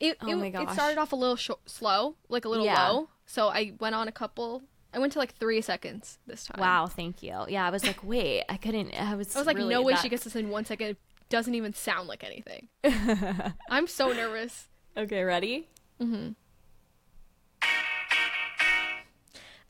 It, 0.00 0.16
Oh 0.22 0.28
it, 0.28 0.34
my 0.36 0.46
it 0.46 0.70
started 0.70 0.98
off 0.98 1.12
a 1.12 1.16
little 1.16 1.36
sh- 1.36 1.50
slow, 1.66 2.16
like 2.30 2.44
a 2.46 2.48
little 2.48 2.64
Yeah. 2.64 2.88
low. 2.88 3.08
So 3.26 3.48
I 3.48 3.74
went 3.78 3.94
on 3.94 4.08
a 4.08 4.12
couple. 4.12 4.62
I 4.92 4.98
went 4.98 5.12
to 5.12 5.18
like 5.20 5.36
three 5.36 5.60
seconds 5.60 6.18
this 6.26 6.46
time. 6.46 6.60
Wow, 6.60 6.86
thank 6.86 7.22
you. 7.22 7.44
Yeah, 7.48 7.66
I 7.66 7.70
was 7.70 7.84
like, 7.86 8.02
wait, 8.02 8.44
I 8.48 8.56
couldn't. 8.56 8.92
I 8.94 9.14
was. 9.14 9.36
I 9.36 9.40
was 9.40 9.46
like, 9.46 9.56
really 9.58 9.68
no 9.74 9.82
way 9.82 9.92
that- 9.92 10.02
she 10.02 10.08
gets 10.08 10.24
this 10.24 10.34
in 10.34 10.48
one 10.48 10.64
second. 10.64 10.88
It 10.88 10.96
doesn't 11.28 11.54
even 11.54 11.74
sound 11.74 12.08
like 12.08 12.24
anything. 12.24 12.68
I'm 13.70 13.86
so 13.86 14.12
nervous. 14.12 14.68
Okay, 14.96 15.22
ready? 15.22 15.68
Mm-hmm. 16.00 16.30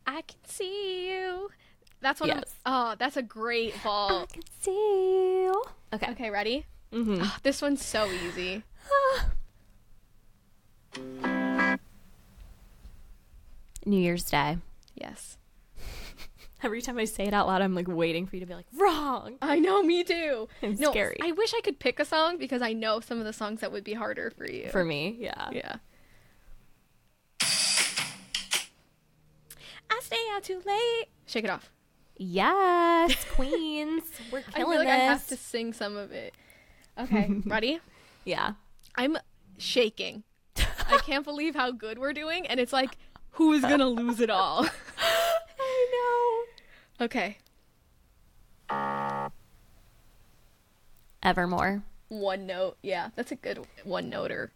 I 0.06 0.22
can 0.22 0.38
see 0.46 1.10
you. 1.10 1.50
That's 2.00 2.20
one 2.20 2.30
of 2.30 2.36
Yes. 2.38 2.54
oh, 2.64 2.94
that's 2.98 3.16
a 3.16 3.22
great 3.22 3.74
ball. 3.82 4.22
I 4.22 4.26
can 4.32 4.42
see 4.60 4.70
you. 4.70 5.62
Okay. 5.92 6.10
Okay, 6.12 6.30
ready? 6.30 6.66
Mm-hmm. 6.92 7.18
Ah, 7.20 7.38
this 7.42 7.60
one's 7.60 7.84
so 7.84 8.10
easy. 8.10 8.62
New 13.86 13.98
Year's 13.98 14.24
Day. 14.24 14.58
Yes. 14.94 15.38
Every 16.62 16.82
time 16.82 16.98
I 16.98 17.06
say 17.06 17.24
it 17.24 17.32
out 17.32 17.46
loud, 17.46 17.62
I'm 17.62 17.74
like 17.74 17.88
waiting 17.88 18.26
for 18.26 18.36
you 18.36 18.40
to 18.40 18.46
be 18.46 18.54
like, 18.54 18.66
wrong. 18.76 19.36
I 19.40 19.58
know, 19.58 19.82
me 19.82 20.04
too. 20.04 20.48
It's 20.62 20.80
no, 20.80 20.90
scary. 20.90 21.16
I 21.22 21.32
wish 21.32 21.54
I 21.54 21.60
could 21.62 21.78
pick 21.78 21.98
a 21.98 22.04
song 22.04 22.36
because 22.38 22.60
I 22.60 22.74
know 22.74 23.00
some 23.00 23.18
of 23.18 23.24
the 23.24 23.32
songs 23.32 23.60
that 23.60 23.72
would 23.72 23.84
be 23.84 23.94
harder 23.94 24.30
for 24.30 24.50
you. 24.50 24.68
For 24.70 24.84
me, 24.84 25.16
yeah. 25.18 25.48
yeah. 25.52 25.76
I 29.90 30.00
stay 30.02 30.18
out 30.32 30.42
too 30.44 30.60
late. 30.66 31.06
Shake 31.26 31.44
it 31.44 31.50
off. 31.50 31.70
Yes, 32.16 33.24
Queens. 33.34 34.04
We're 34.30 34.40
I 34.40 34.58
killing 34.58 34.72
feel 34.72 34.78
like 34.80 34.88
this. 34.88 34.94
I 34.94 35.04
have 35.04 35.26
to 35.28 35.36
sing 35.36 35.72
some 35.72 35.96
of 35.96 36.12
it. 36.12 36.34
Okay, 36.98 37.30
ready? 37.46 37.80
Yeah. 38.26 38.52
I'm 38.94 39.16
shaking. 39.56 40.24
I 40.90 40.98
can't 40.98 41.24
believe 41.24 41.54
how 41.54 41.70
good 41.70 41.98
we're 41.98 42.12
doing, 42.12 42.46
and 42.46 42.58
it's 42.60 42.72
like, 42.72 42.96
who 43.32 43.52
is 43.52 43.62
gonna 43.62 43.88
lose 43.88 44.20
it 44.20 44.30
all? 44.30 44.66
I 45.58 46.44
know. 46.98 47.04
Okay. 47.04 47.38
Evermore. 51.22 51.82
one 52.08 52.46
note. 52.46 52.76
Yeah, 52.82 53.10
that's 53.14 53.30
a 53.32 53.36
good 53.36 53.66
one 53.84 54.10
noter. 54.10 54.50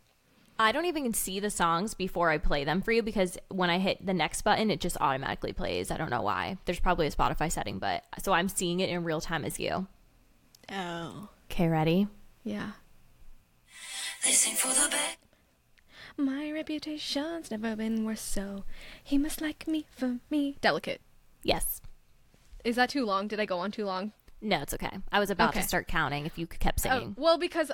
I 0.58 0.70
don't 0.70 0.84
even 0.84 1.12
see 1.14 1.40
the 1.40 1.50
songs 1.50 1.94
before 1.94 2.30
I 2.30 2.38
play 2.38 2.62
them 2.64 2.80
for 2.80 2.92
you 2.92 3.02
because 3.02 3.36
when 3.48 3.70
I 3.70 3.78
hit 3.78 4.04
the 4.04 4.14
next 4.14 4.42
button, 4.42 4.70
it 4.70 4.80
just 4.80 4.96
automatically 5.00 5.52
plays. 5.52 5.90
I 5.90 5.96
don't 5.96 6.10
know 6.10 6.22
why. 6.22 6.58
There's 6.64 6.78
probably 6.78 7.08
a 7.08 7.10
Spotify 7.10 7.50
setting, 7.50 7.78
but 7.80 8.04
so 8.22 8.32
I'm 8.32 8.48
seeing 8.48 8.78
it 8.80 8.88
in 8.88 9.02
real 9.02 9.20
time 9.20 9.44
as 9.44 9.58
you. 9.58 9.88
Oh. 10.70 11.28
Okay, 11.50 11.66
ready? 11.68 12.06
Yeah. 12.44 12.72
They 14.24 14.30
sing 14.30 14.54
for 14.54 14.68
the 14.68 14.88
best. 14.90 15.18
My 16.16 16.50
reputation's 16.50 17.50
never 17.50 17.74
been 17.74 18.04
worse, 18.04 18.20
so 18.20 18.64
he 19.02 19.18
must 19.18 19.40
like 19.40 19.66
me 19.66 19.86
for 19.90 20.18
me. 20.30 20.56
Delicate. 20.60 21.00
Yes. 21.42 21.80
Is 22.64 22.76
that 22.76 22.88
too 22.90 23.04
long? 23.04 23.26
Did 23.28 23.40
I 23.40 23.44
go 23.46 23.58
on 23.58 23.70
too 23.72 23.84
long? 23.84 24.12
No, 24.40 24.60
it's 24.62 24.74
okay. 24.74 24.98
I 25.10 25.18
was 25.18 25.30
about 25.30 25.50
Okay. 25.50 25.60
to 25.62 25.66
start 25.66 25.88
counting 25.88 26.24
if 26.26 26.38
you 26.38 26.46
kept 26.46 26.80
Oh, 26.80 26.82
singing. 26.90 27.16
well, 27.18 27.36
because 27.38 27.72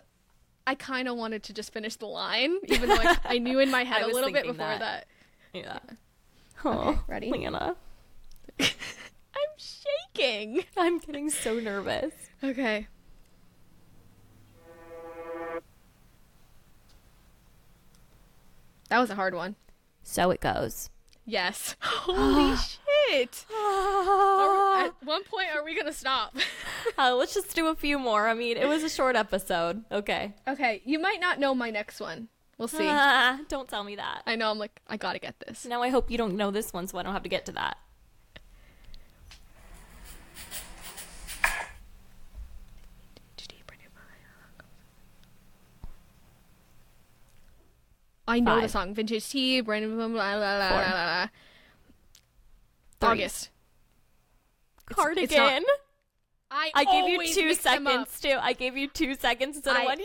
I 0.67 0.75
kind 0.75 1.07
of 1.09 1.17
wanted 1.17 1.43
to 1.45 1.53
just 1.53 1.73
finish 1.73 1.97
the 1.97 2.07
line, 2.07 2.57
even 2.69 2.89
though 2.89 2.97
I, 2.97 3.17
I 3.25 3.39
knew 3.39 3.59
in 3.59 3.71
my 3.71 3.85
head 3.85 4.03
a 4.03 4.07
little 4.07 4.33
bit 4.33 4.43
before 4.45 4.57
that. 4.57 4.81
that. 4.81 5.07
yeah. 5.53 5.79
Oh, 6.65 7.03
ready? 7.09 7.31
Lana. 7.31 7.77
I'm 8.61 8.69
shaking. 9.57 10.65
I'm 10.77 10.99
getting 10.99 11.29
so 11.31 11.55
nervous. 11.59 12.13
Okay. 12.43 12.87
That 18.91 18.99
was 19.01 19.11
a 19.11 19.15
hard 19.15 19.35
one. 19.35 19.57
So 20.03 20.31
it 20.31 20.41
goes. 20.41 20.91
Yes. 21.25 21.77
Holy 21.81 22.57
shit. 23.09 23.47
Are- 23.55 24.85
at 24.87 24.95
one 25.05 25.25
point, 25.25 25.49
are 25.55 25.65
we 25.65 25.77
gonna 25.77 25.93
stop? 25.93 26.35
Uh, 26.99 27.15
let's 27.15 27.35
just 27.35 27.55
do 27.55 27.69
a 27.69 27.75
few 27.75 27.99
more. 27.99 28.27
I 28.27 28.35
mean, 28.35 28.57
it 28.57 28.67
was 28.67 28.83
a 28.83 28.89
short 28.89 29.15
episode. 29.15 29.85
Okay. 29.93 30.35
okay, 30.49 30.83
you 30.85 30.99
might 30.99 31.21
not 31.21 31.39
know 31.39 31.55
my 31.55 31.71
next 31.71 32.01
one. 32.01 32.29
We'll 32.59 32.69
see. 32.69 32.87
Ah, 32.89 33.39
don't 33.49 33.69
tell 33.69 33.85
me 33.85 33.97
that. 33.97 34.23
I 34.27 34.37
know. 34.37 34.51
I'm 34.51 34.59
like, 34.59 34.81
I 34.89 34.97
gotta 34.97 35.19
get 35.19 35.39
this. 35.47 35.65
Now 35.67 35.83
I 35.83 35.89
hope 35.91 36.11
you 36.11 36.19
don't 36.19 36.37
know 36.37 36.51
this 36.51 36.73
one 36.73 36.87
so 36.87 36.99
I 36.99 37.03
don't 37.03 37.13
have 37.13 37.23
to 37.23 37.29
get 37.29 37.47
to 37.47 37.53
that. 37.53 37.77
I 48.31 48.41
know 48.41 48.61
the 48.61 48.69
song. 48.69 48.95
Vintage 48.95 49.29
Tee, 49.29 49.61
Brandon, 49.61 49.97
blah, 49.97 50.09
blah, 50.09 50.37
blah, 50.37 50.57
blah, 50.59 50.69
Four. 50.69 50.79
blah, 50.79 50.91
blah. 50.91 51.27
Three. 53.01 53.09
August. 53.23 53.51
Cardigan. 54.87 55.25
it's 55.25 55.35
not- 55.37 55.63
I, 56.53 56.71
I 56.75 56.85
gave 56.85 57.09
you 57.09 57.33
two 57.33 57.47
mix 57.49 57.63
them 57.63 57.87
up. 57.87 58.09
seconds 58.09 58.21
too. 58.21 58.37
I 58.41 58.53
gave 58.55 58.77
you 58.77 58.89
two 58.89 59.15
seconds 59.15 59.57
instead 59.57 59.77
of 59.77 59.85
one. 59.85 59.99
Yay! 60.01 60.05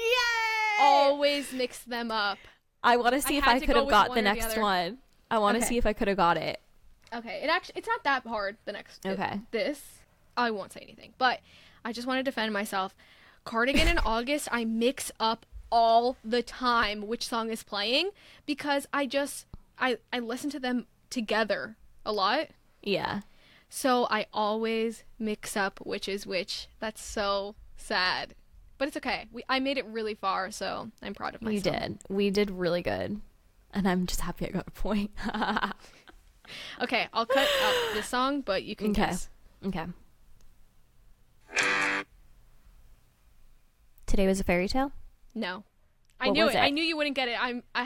Always 0.79 1.51
mix 1.51 1.79
them 1.79 2.11
up. 2.11 2.37
I 2.83 2.97
want 2.97 3.15
to 3.15 3.21
see 3.21 3.37
if 3.37 3.47
I 3.47 3.59
could 3.59 3.69
have 3.75 3.85
with 3.85 3.89
got 3.91 4.07
the 4.07 4.11
or 4.11 4.15
the 4.15 4.21
next 4.21 4.55
one. 4.57 4.99
I 5.31 5.39
want 5.39 5.55
to 5.55 5.59
Okay. 5.61 5.69
see 5.69 5.77
if 5.79 5.87
I 5.87 5.93
could 5.93 6.07
have 6.07 6.17
got 6.17 6.37
it. 6.37 6.59
Okay, 7.11 7.39
it 7.43 7.49
actually 7.49 7.73
it's 7.77 7.87
not 7.87 8.03
that 8.03 8.27
hard. 8.27 8.57
The 8.65 8.73
next 8.73 9.03
Okay. 9.07 9.39
this 9.49 9.81
I 10.37 10.51
won't 10.51 10.71
say 10.71 10.81
anything, 10.81 11.13
but 11.17 11.39
I 11.83 11.91
just 11.91 12.07
want 12.07 12.19
to 12.19 12.23
defend 12.23 12.53
myself. 12.53 12.93
Cardigan 13.43 13.87
in 13.87 13.97
August, 14.05 14.47
I 14.51 14.65
mix 14.65 15.11
up 15.19 15.47
all 15.71 16.17
the 16.23 16.41
time 16.43 17.07
which 17.07 17.27
song 17.27 17.49
is 17.49 17.63
playing 17.63 18.09
because 18.45 18.87
I 18.93 19.05
just 19.05 19.45
I 19.79 19.97
I 20.13 20.19
listen 20.19 20.49
to 20.51 20.59
them 20.59 20.85
together 21.09 21.75
a 22.05 22.11
lot. 22.11 22.47
Yeah. 22.83 23.21
So 23.69 24.07
I 24.09 24.27
always 24.33 25.03
mix 25.19 25.57
up 25.57 25.79
which 25.83 26.07
is 26.07 26.25
which. 26.27 26.67
That's 26.79 27.03
so 27.03 27.55
sad. 27.77 28.35
But 28.77 28.87
it's 28.89 28.97
okay. 28.97 29.25
We 29.31 29.43
I 29.49 29.59
made 29.59 29.77
it 29.77 29.85
really 29.85 30.15
far, 30.15 30.51
so 30.51 30.91
I'm 31.01 31.13
proud 31.13 31.35
of 31.35 31.41
myself. 31.41 31.65
We 31.65 31.71
did. 31.71 31.97
We 32.09 32.29
did 32.29 32.51
really 32.51 32.81
good. 32.81 33.21
And 33.73 33.87
I'm 33.87 34.05
just 34.05 34.21
happy 34.21 34.47
I 34.47 34.51
got 34.51 34.67
a 34.67 34.71
point. 34.71 35.11
Okay, 36.79 37.07
I'll 37.11 37.25
cut 37.25 37.47
out 37.63 37.73
this 37.95 38.05
song, 38.07 38.41
but 38.41 38.63
you 38.63 38.75
can 38.75 38.91
Okay. 38.91 39.01
guess. 39.07 39.29
okay. 39.65 39.87
Today 44.05 44.27
was 44.27 44.39
a 44.39 44.43
fairy 44.43 44.67
tale? 44.67 44.91
No. 45.35 45.63
I 46.19 46.29
knew 46.29 46.47
it. 46.47 46.55
it? 46.55 46.59
I 46.59 46.69
knew 46.69 46.83
you 46.83 46.95
wouldn't 46.97 47.15
get 47.15 47.27
it. 47.27 47.37
I'm 47.39 47.61
I, 47.75 47.83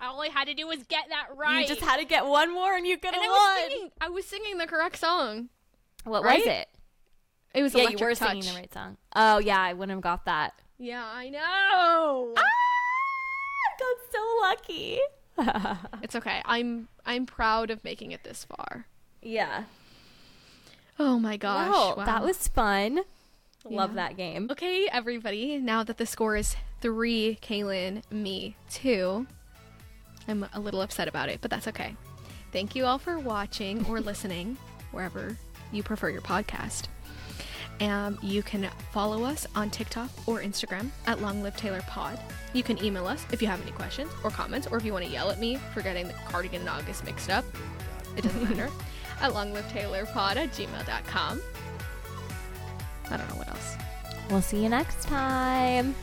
I 0.00 0.06
all 0.08 0.20
I 0.22 0.28
had 0.28 0.46
to 0.48 0.54
do 0.54 0.66
was 0.66 0.82
get 0.84 1.04
that 1.08 1.28
right. 1.36 1.60
You 1.60 1.66
just 1.68 1.80
had 1.80 1.98
to 1.98 2.04
get 2.04 2.26
one 2.26 2.52
more 2.52 2.74
and 2.76 2.86
you 2.86 2.96
could 2.98 3.14
and 3.14 3.22
have 3.22 3.24
I 3.24 3.28
was 3.28 3.38
won. 3.62 3.70
singing 3.70 3.90
I 4.00 4.08
was 4.08 4.24
singing 4.26 4.58
the 4.58 4.66
correct 4.66 4.98
song. 4.98 5.48
What 6.04 6.24
right? 6.24 6.38
was 6.38 6.46
it? 6.48 6.68
It 7.54 7.62
was 7.62 7.74
Yeah, 7.74 7.82
Electric 7.82 8.00
you 8.00 8.06
were 8.06 8.14
Touch. 8.14 8.28
singing 8.28 8.54
the 8.54 8.60
right 8.60 8.72
song. 8.72 8.96
Oh, 9.16 9.38
yeah, 9.38 9.60
I 9.60 9.72
wouldn't 9.72 9.96
have 9.96 10.02
got 10.02 10.24
that. 10.26 10.54
Yeah, 10.78 11.04
I 11.04 11.28
know. 11.30 12.34
Ah, 12.36 12.40
I 12.40 13.78
got 13.78 13.96
so 14.12 14.38
lucky. 14.40 14.98
It's 16.02 16.14
okay. 16.16 16.42
I'm 16.44 16.88
I'm 17.06 17.26
proud 17.26 17.70
of 17.70 17.82
making 17.84 18.12
it 18.12 18.24
this 18.24 18.44
far. 18.44 18.86
yeah. 19.22 19.64
Oh 20.98 21.18
my 21.18 21.36
gosh. 21.38 21.70
Wow, 21.70 21.94
wow. 21.96 22.04
that 22.04 22.22
was 22.22 22.46
fun. 22.48 23.00
Love 23.64 23.90
Yeah. 23.90 23.94
that 23.96 24.16
game. 24.16 24.48
Okay, 24.50 24.86
everybody, 24.92 25.56
now 25.58 25.82
that 25.82 25.96
the 25.96 26.04
score 26.06 26.36
is 26.36 26.56
three, 26.80 27.38
Kaylan, 27.42 28.02
me, 28.10 28.56
two, 28.70 29.26
I'm 30.28 30.46
a 30.52 30.60
little 30.60 30.80
upset 30.82 31.08
about 31.08 31.28
it, 31.28 31.40
but 31.40 31.50
that's 31.50 31.68
okay. 31.68 31.96
Thank 32.52 32.74
you 32.74 32.84
all 32.84 32.98
for 32.98 33.18
watching 33.18 33.84
or 33.86 34.00
listening, 34.00 34.56
wherever 34.92 35.36
you 35.72 35.82
prefer 35.82 36.08
your 36.10 36.22
podcast. 36.22 36.84
And 37.80 38.18
you 38.22 38.42
can 38.42 38.68
follow 38.92 39.24
us 39.24 39.46
on 39.54 39.70
TikTok 39.70 40.10
or 40.26 40.40
Instagram 40.40 40.90
at 41.06 41.22
Long 41.22 41.42
Live 41.42 41.56
Taylor 41.56 41.80
Pod. 41.86 42.20
You 42.52 42.62
can 42.62 42.82
email 42.84 43.06
us 43.06 43.24
if 43.32 43.40
you 43.40 43.48
have 43.48 43.62
any 43.62 43.70
questions 43.70 44.10
or 44.22 44.30
comments, 44.30 44.66
or 44.66 44.76
if 44.76 44.84
you 44.84 44.92
want 44.92 45.06
to 45.06 45.10
yell 45.10 45.30
at 45.30 45.38
me 45.38 45.56
for 45.72 45.80
getting 45.80 46.06
the 46.06 46.14
cardigan 46.28 46.60
and 46.60 46.68
August 46.68 47.04
mixed 47.04 47.30
up. 47.30 47.44
It 48.16 48.22
doesn't 48.24 48.42
matter. 48.42 48.68
At 49.22 49.32
longlivetaylorpod 49.32 50.36
at 50.36 50.50
gmail.com. 50.52 51.42
I 53.10 53.16
don't 53.18 53.28
know 53.28 53.34
what 53.34 53.48
else. 53.48 53.76
We'll 54.30 54.40
see 54.40 54.62
you 54.62 54.70
next 54.70 55.02
time. 55.02 55.94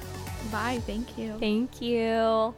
Bye. 0.51 0.81
Thank 0.85 1.17
you. 1.17 1.37
Thank 1.39 1.81
you. 1.81 2.55